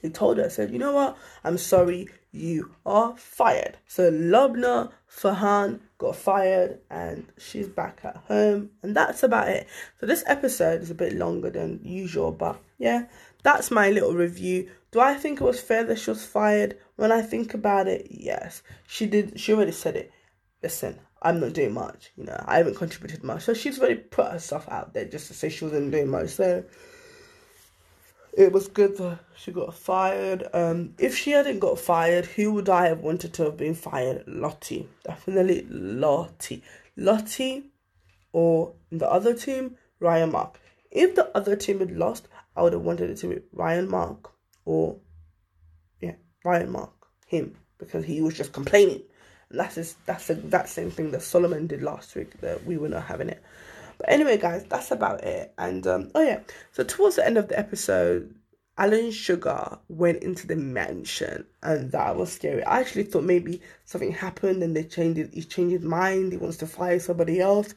he 0.01 0.11
told 0.11 0.39
her, 0.39 0.51
said, 0.51 0.71
you 0.71 0.79
know 0.79 0.93
what? 0.93 1.17
I'm 1.45 1.59
sorry, 1.59 2.09
you 2.33 2.75
are 2.85 3.17
fired. 3.17 3.79
So 3.87 4.11
Lubna 4.11 4.93
Farhan 5.15 5.81
got 5.99 6.17
fired 6.17 6.81
and 6.91 7.27
she's 7.39 7.69
back 7.69 8.01
at 8.03 8.17
home 8.29 8.71
and 8.83 8.97
that's 8.97 9.23
about 9.23 9.49
it. 9.49 9.69
So 10.01 10.07
this 10.07 10.25
episode 10.27 10.83
is 10.83 10.91
a 10.91 10.95
bit 10.95 11.13
longer 11.15 11.51
than 11.51 11.81
usual, 11.85 12.33
but 12.33 12.61
yeah, 12.79 13.07
that's 13.43 13.71
my 13.71 13.91
little 13.91 14.15
review. 14.15 14.69
Do 14.91 15.01
I 15.01 15.15
think 15.15 15.41
it 15.41 15.45
was 15.45 15.61
fair 15.61 15.85
that 15.85 15.99
she 15.99 16.11
was 16.11 16.25
fired? 16.25 16.79
When 16.97 17.13
I 17.13 17.23
think 17.23 17.55
about 17.55 17.87
it, 17.87 18.09
yes. 18.11 18.63
She 18.87 19.07
did 19.07 19.39
she 19.39 19.53
already 19.53 19.73
said 19.73 19.97
it. 19.97 20.11
Listen, 20.63 20.99
I'm 21.23 21.41
not 21.41 21.53
doing 21.53 21.73
much, 21.73 22.11
you 22.17 22.25
know, 22.25 22.43
I 22.47 22.59
haven't 22.59 22.77
contributed 22.77 23.23
much. 23.23 23.45
So 23.45 23.55
she's 23.55 23.79
already 23.79 23.97
put 23.97 24.33
herself 24.33 24.69
out 24.69 24.95
there 24.95 25.05
just 25.05 25.29
to 25.29 25.35
say 25.35 25.49
she 25.49 25.65
wasn't 25.65 25.93
doing 25.93 26.09
much. 26.09 26.31
So 26.31 26.65
it 28.37 28.53
was 28.53 28.69
good 28.69 28.97
that 28.99 29.21
she 29.37 29.53
got 29.53 29.75
fired. 29.75 30.49
Um, 30.53 30.95
if 30.99 31.17
she 31.17 31.31
hadn't 31.31 31.61
got 31.61 31.79
fired, 31.79 32.27
who 32.27 32.53
would 32.53 32.69
I 32.69 32.89
have 32.89 33.01
wanted 33.01 33.33
to 33.35 33.45
have 33.45 33.57
been 33.57 33.75
fired? 33.75 34.25
Lottie. 34.27 34.89
Definitely 35.05 35.67
Lottie. 35.69 36.63
Lottie 36.97 37.71
or 38.33 38.75
the 38.91 39.11
other 39.11 39.35
team, 39.35 39.77
Ryan 40.01 40.33
Mark. 40.33 40.61
If 40.91 41.15
the 41.15 41.37
other 41.37 41.57
team 41.57 41.81
had 41.81 41.93
lost, 41.93 42.29
I 42.57 42.63
would 42.63 42.73
have 42.73 42.83
wanted 42.83 43.11
it 43.11 43.17
to 43.19 43.29
be 43.29 43.41
Ryan 43.53 43.89
Mark 43.89 44.31
or 44.65 44.97
yeah, 46.01 46.15
Ryan 46.45 46.71
Mark, 46.71 46.93
him. 47.27 47.57
because 47.79 48.05
he 48.05 48.21
was 48.21 48.35
just 48.35 48.53
complaining. 48.53 49.03
And 49.51 49.61
that's 49.61 49.75
just, 49.77 50.05
that's 50.07 50.27
the 50.27 50.35
that 50.35 50.69
same 50.69 50.91
thing 50.91 51.11
that 51.11 51.23
Solomon 51.23 51.67
did 51.67 51.83
last 51.83 52.15
week 52.15 52.41
that 52.41 52.65
we 52.65 52.77
were 52.77 52.89
not 52.89 53.05
having 53.05 53.29
it. 53.29 53.43
But 53.99 54.11
anyway, 54.11 54.39
guys, 54.39 54.65
that's 54.65 54.91
about 54.91 55.25
it. 55.25 55.53
And 55.59 55.87
um, 55.87 56.11
oh 56.15 56.23
yeah, 56.23 56.41
so 56.73 56.85
towards 56.85 57.17
the 57.17 57.27
end 57.27 57.39
of 57.39 57.49
the 57.49 57.59
episode, 57.59 58.35
Alan 58.77 59.13
Sugar 59.13 59.79
went 59.89 60.23
into 60.25 60.49
the 60.49 60.57
mansion, 60.57 61.47
and 61.63 61.93
that 61.93 62.17
was 62.17 62.33
scary. 62.33 62.65
I 62.65 62.81
actually 62.81 63.05
thought 63.05 63.23
maybe 63.23 63.61
something 63.85 64.11
happened 64.11 64.63
and 64.63 64.77
they 64.77 64.83
changed 64.83 65.21
it. 65.21 65.33
He 65.33 65.43
changed 65.43 65.73
his 65.73 65.85
mind. 65.85 66.33
He 66.33 66.39
wants 66.39 66.57
to 66.59 66.67
fire 66.67 66.99
somebody 66.99 67.41
else. 67.41 67.75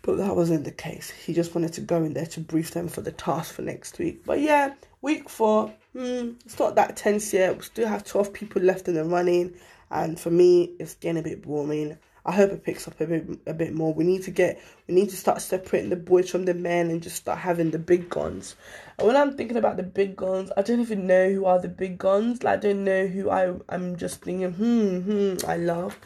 But 0.00 0.18
that 0.18 0.36
wasn't 0.36 0.64
the 0.64 0.70
case. 0.70 1.10
He 1.10 1.32
just 1.32 1.54
wanted 1.54 1.72
to 1.74 1.80
go 1.80 2.04
in 2.04 2.12
there 2.12 2.26
to 2.26 2.40
brief 2.40 2.72
them 2.72 2.88
for 2.88 3.00
the 3.00 3.12
task 3.12 3.54
for 3.54 3.62
next 3.62 3.98
week. 3.98 4.24
But 4.24 4.40
yeah, 4.40 4.74
week 5.00 5.30
four, 5.30 5.72
hmm, 5.94 6.32
it's 6.44 6.58
not 6.58 6.74
that 6.76 6.96
tense 6.96 7.32
yet. 7.32 7.56
We 7.56 7.62
still 7.62 7.88
have 7.88 8.04
12 8.04 8.32
people 8.32 8.62
left 8.62 8.88
in 8.88 8.94
the 8.94 9.04
running. 9.04 9.54
And 9.90 10.20
for 10.20 10.30
me, 10.30 10.74
it's 10.78 10.94
getting 10.94 11.20
a 11.20 11.22
bit 11.22 11.42
boring. 11.42 11.96
I 12.26 12.32
hope 12.32 12.50
it 12.52 12.64
picks 12.64 12.88
up 12.88 13.00
a 13.00 13.06
bit 13.06 13.26
a 13.46 13.52
bit 13.52 13.74
more. 13.74 13.92
We 13.92 14.04
need 14.04 14.22
to 14.24 14.30
get 14.30 14.60
we 14.88 14.94
need 14.94 15.10
to 15.10 15.16
start 15.16 15.42
separating 15.42 15.90
the 15.90 15.96
boys 15.96 16.30
from 16.30 16.44
the 16.46 16.54
men 16.54 16.90
and 16.90 17.02
just 17.02 17.16
start 17.16 17.38
having 17.38 17.70
the 17.70 17.78
big 17.78 18.08
guns. 18.08 18.56
And 18.98 19.06
when 19.06 19.16
I'm 19.16 19.36
thinking 19.36 19.58
about 19.58 19.76
the 19.76 19.82
big 19.82 20.16
guns, 20.16 20.50
I 20.56 20.62
don't 20.62 20.80
even 20.80 21.06
know 21.06 21.30
who 21.30 21.44
are 21.44 21.60
the 21.60 21.68
big 21.68 21.98
guns. 21.98 22.42
Like 22.42 22.58
I 22.58 22.60
don't 22.62 22.84
know 22.84 23.06
who 23.06 23.30
I 23.30 23.54
I'm 23.68 23.96
just 23.96 24.22
thinking, 24.22 24.52
hmm, 24.52 25.00
hmm, 25.00 25.34
I 25.46 25.56
love. 25.56 25.98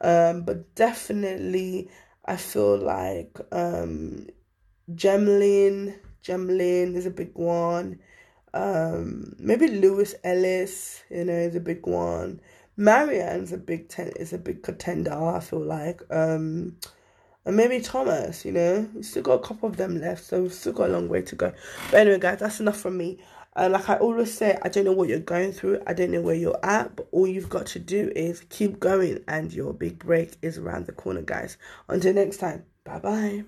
Um, 0.00 0.42
but 0.42 0.74
definitely 0.74 1.88
I 2.24 2.36
feel 2.36 2.76
like 2.76 3.38
um 3.52 4.26
Gemlin, 4.92 5.98
Gemlin 6.24 6.96
is 6.96 7.06
a 7.06 7.10
big 7.10 7.30
one. 7.34 8.00
Um, 8.52 9.36
maybe 9.38 9.68
Lewis 9.68 10.14
Ellis, 10.24 11.04
you 11.10 11.24
know, 11.24 11.32
is 11.32 11.54
a 11.54 11.60
big 11.60 11.86
one. 11.86 12.40
Marianne's 12.80 13.52
a 13.52 13.58
big 13.58 13.88
ten 13.88 14.08
is 14.16 14.32
a 14.32 14.38
big 14.38 14.62
contender, 14.62 15.12
I 15.12 15.40
feel 15.40 15.60
like. 15.60 16.00
Um 16.10 16.76
and 17.44 17.56
maybe 17.56 17.80
Thomas, 17.80 18.44
you 18.44 18.52
know. 18.52 18.88
We've 18.94 19.04
still 19.04 19.22
got 19.22 19.34
a 19.34 19.46
couple 19.46 19.68
of 19.68 19.76
them 19.76 20.00
left, 20.00 20.24
so 20.24 20.42
we've 20.42 20.52
still 20.52 20.72
got 20.72 20.90
a 20.90 20.92
long 20.92 21.08
way 21.08 21.22
to 21.22 21.36
go. 21.36 21.52
But 21.90 22.00
anyway, 22.00 22.18
guys, 22.18 22.38
that's 22.40 22.60
enough 22.60 22.78
from 22.78 22.96
me. 22.96 23.18
Uh, 23.56 23.68
like 23.70 23.88
I 23.88 23.96
always 23.96 24.32
say, 24.32 24.58
I 24.62 24.68
don't 24.68 24.84
know 24.84 24.92
what 24.92 25.08
you're 25.08 25.18
going 25.18 25.52
through, 25.52 25.82
I 25.86 25.92
don't 25.92 26.12
know 26.12 26.20
where 26.20 26.34
you're 26.34 26.64
at, 26.64 26.94
but 26.96 27.08
all 27.10 27.26
you've 27.26 27.48
got 27.48 27.66
to 27.66 27.78
do 27.78 28.12
is 28.14 28.44
keep 28.48 28.78
going, 28.78 29.24
and 29.26 29.52
your 29.52 29.72
big 29.72 29.98
break 29.98 30.36
is 30.40 30.56
around 30.56 30.86
the 30.86 30.92
corner, 30.92 31.22
guys. 31.22 31.58
Until 31.88 32.14
next 32.14 32.36
time, 32.36 32.64
bye 32.84 33.00
bye. 33.00 33.44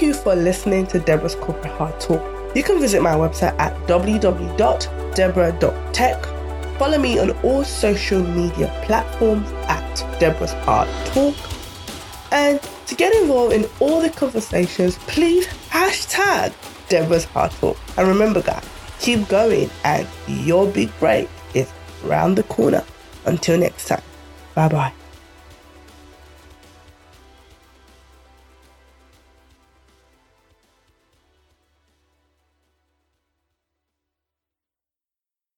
Thank 0.00 0.16
you 0.16 0.22
for 0.22 0.34
listening 0.34 0.86
to 0.86 0.98
Deborah's 0.98 1.34
Corporate 1.34 1.74
Hard 1.74 2.00
Talk. 2.00 2.22
You 2.56 2.62
can 2.62 2.80
visit 2.80 3.02
my 3.02 3.12
website 3.12 3.54
at 3.58 3.76
www.deborah.tech. 3.86 6.78
Follow 6.78 6.96
me 6.96 7.18
on 7.18 7.32
all 7.42 7.64
social 7.64 8.22
media 8.22 8.72
platforms 8.86 9.46
at 9.68 10.18
Deborah's 10.18 10.54
Hard 10.64 10.88
Talk. 11.08 11.34
And 12.32 12.62
to 12.86 12.94
get 12.94 13.14
involved 13.14 13.52
in 13.52 13.66
all 13.78 14.00
the 14.00 14.08
conversations, 14.08 14.96
please 15.00 15.46
hashtag 15.68 16.54
Deborah's 16.88 17.26
Hard 17.26 17.50
Talk. 17.50 17.76
And 17.98 18.08
remember, 18.08 18.40
guys, 18.40 18.64
keep 19.00 19.28
going, 19.28 19.68
and 19.84 20.08
your 20.26 20.66
big 20.66 20.98
break 20.98 21.28
is 21.52 21.70
around 22.06 22.36
the 22.36 22.44
corner. 22.44 22.82
Until 23.26 23.58
next 23.58 23.88
time, 23.88 24.00
bye 24.54 24.68
bye. 24.68 24.94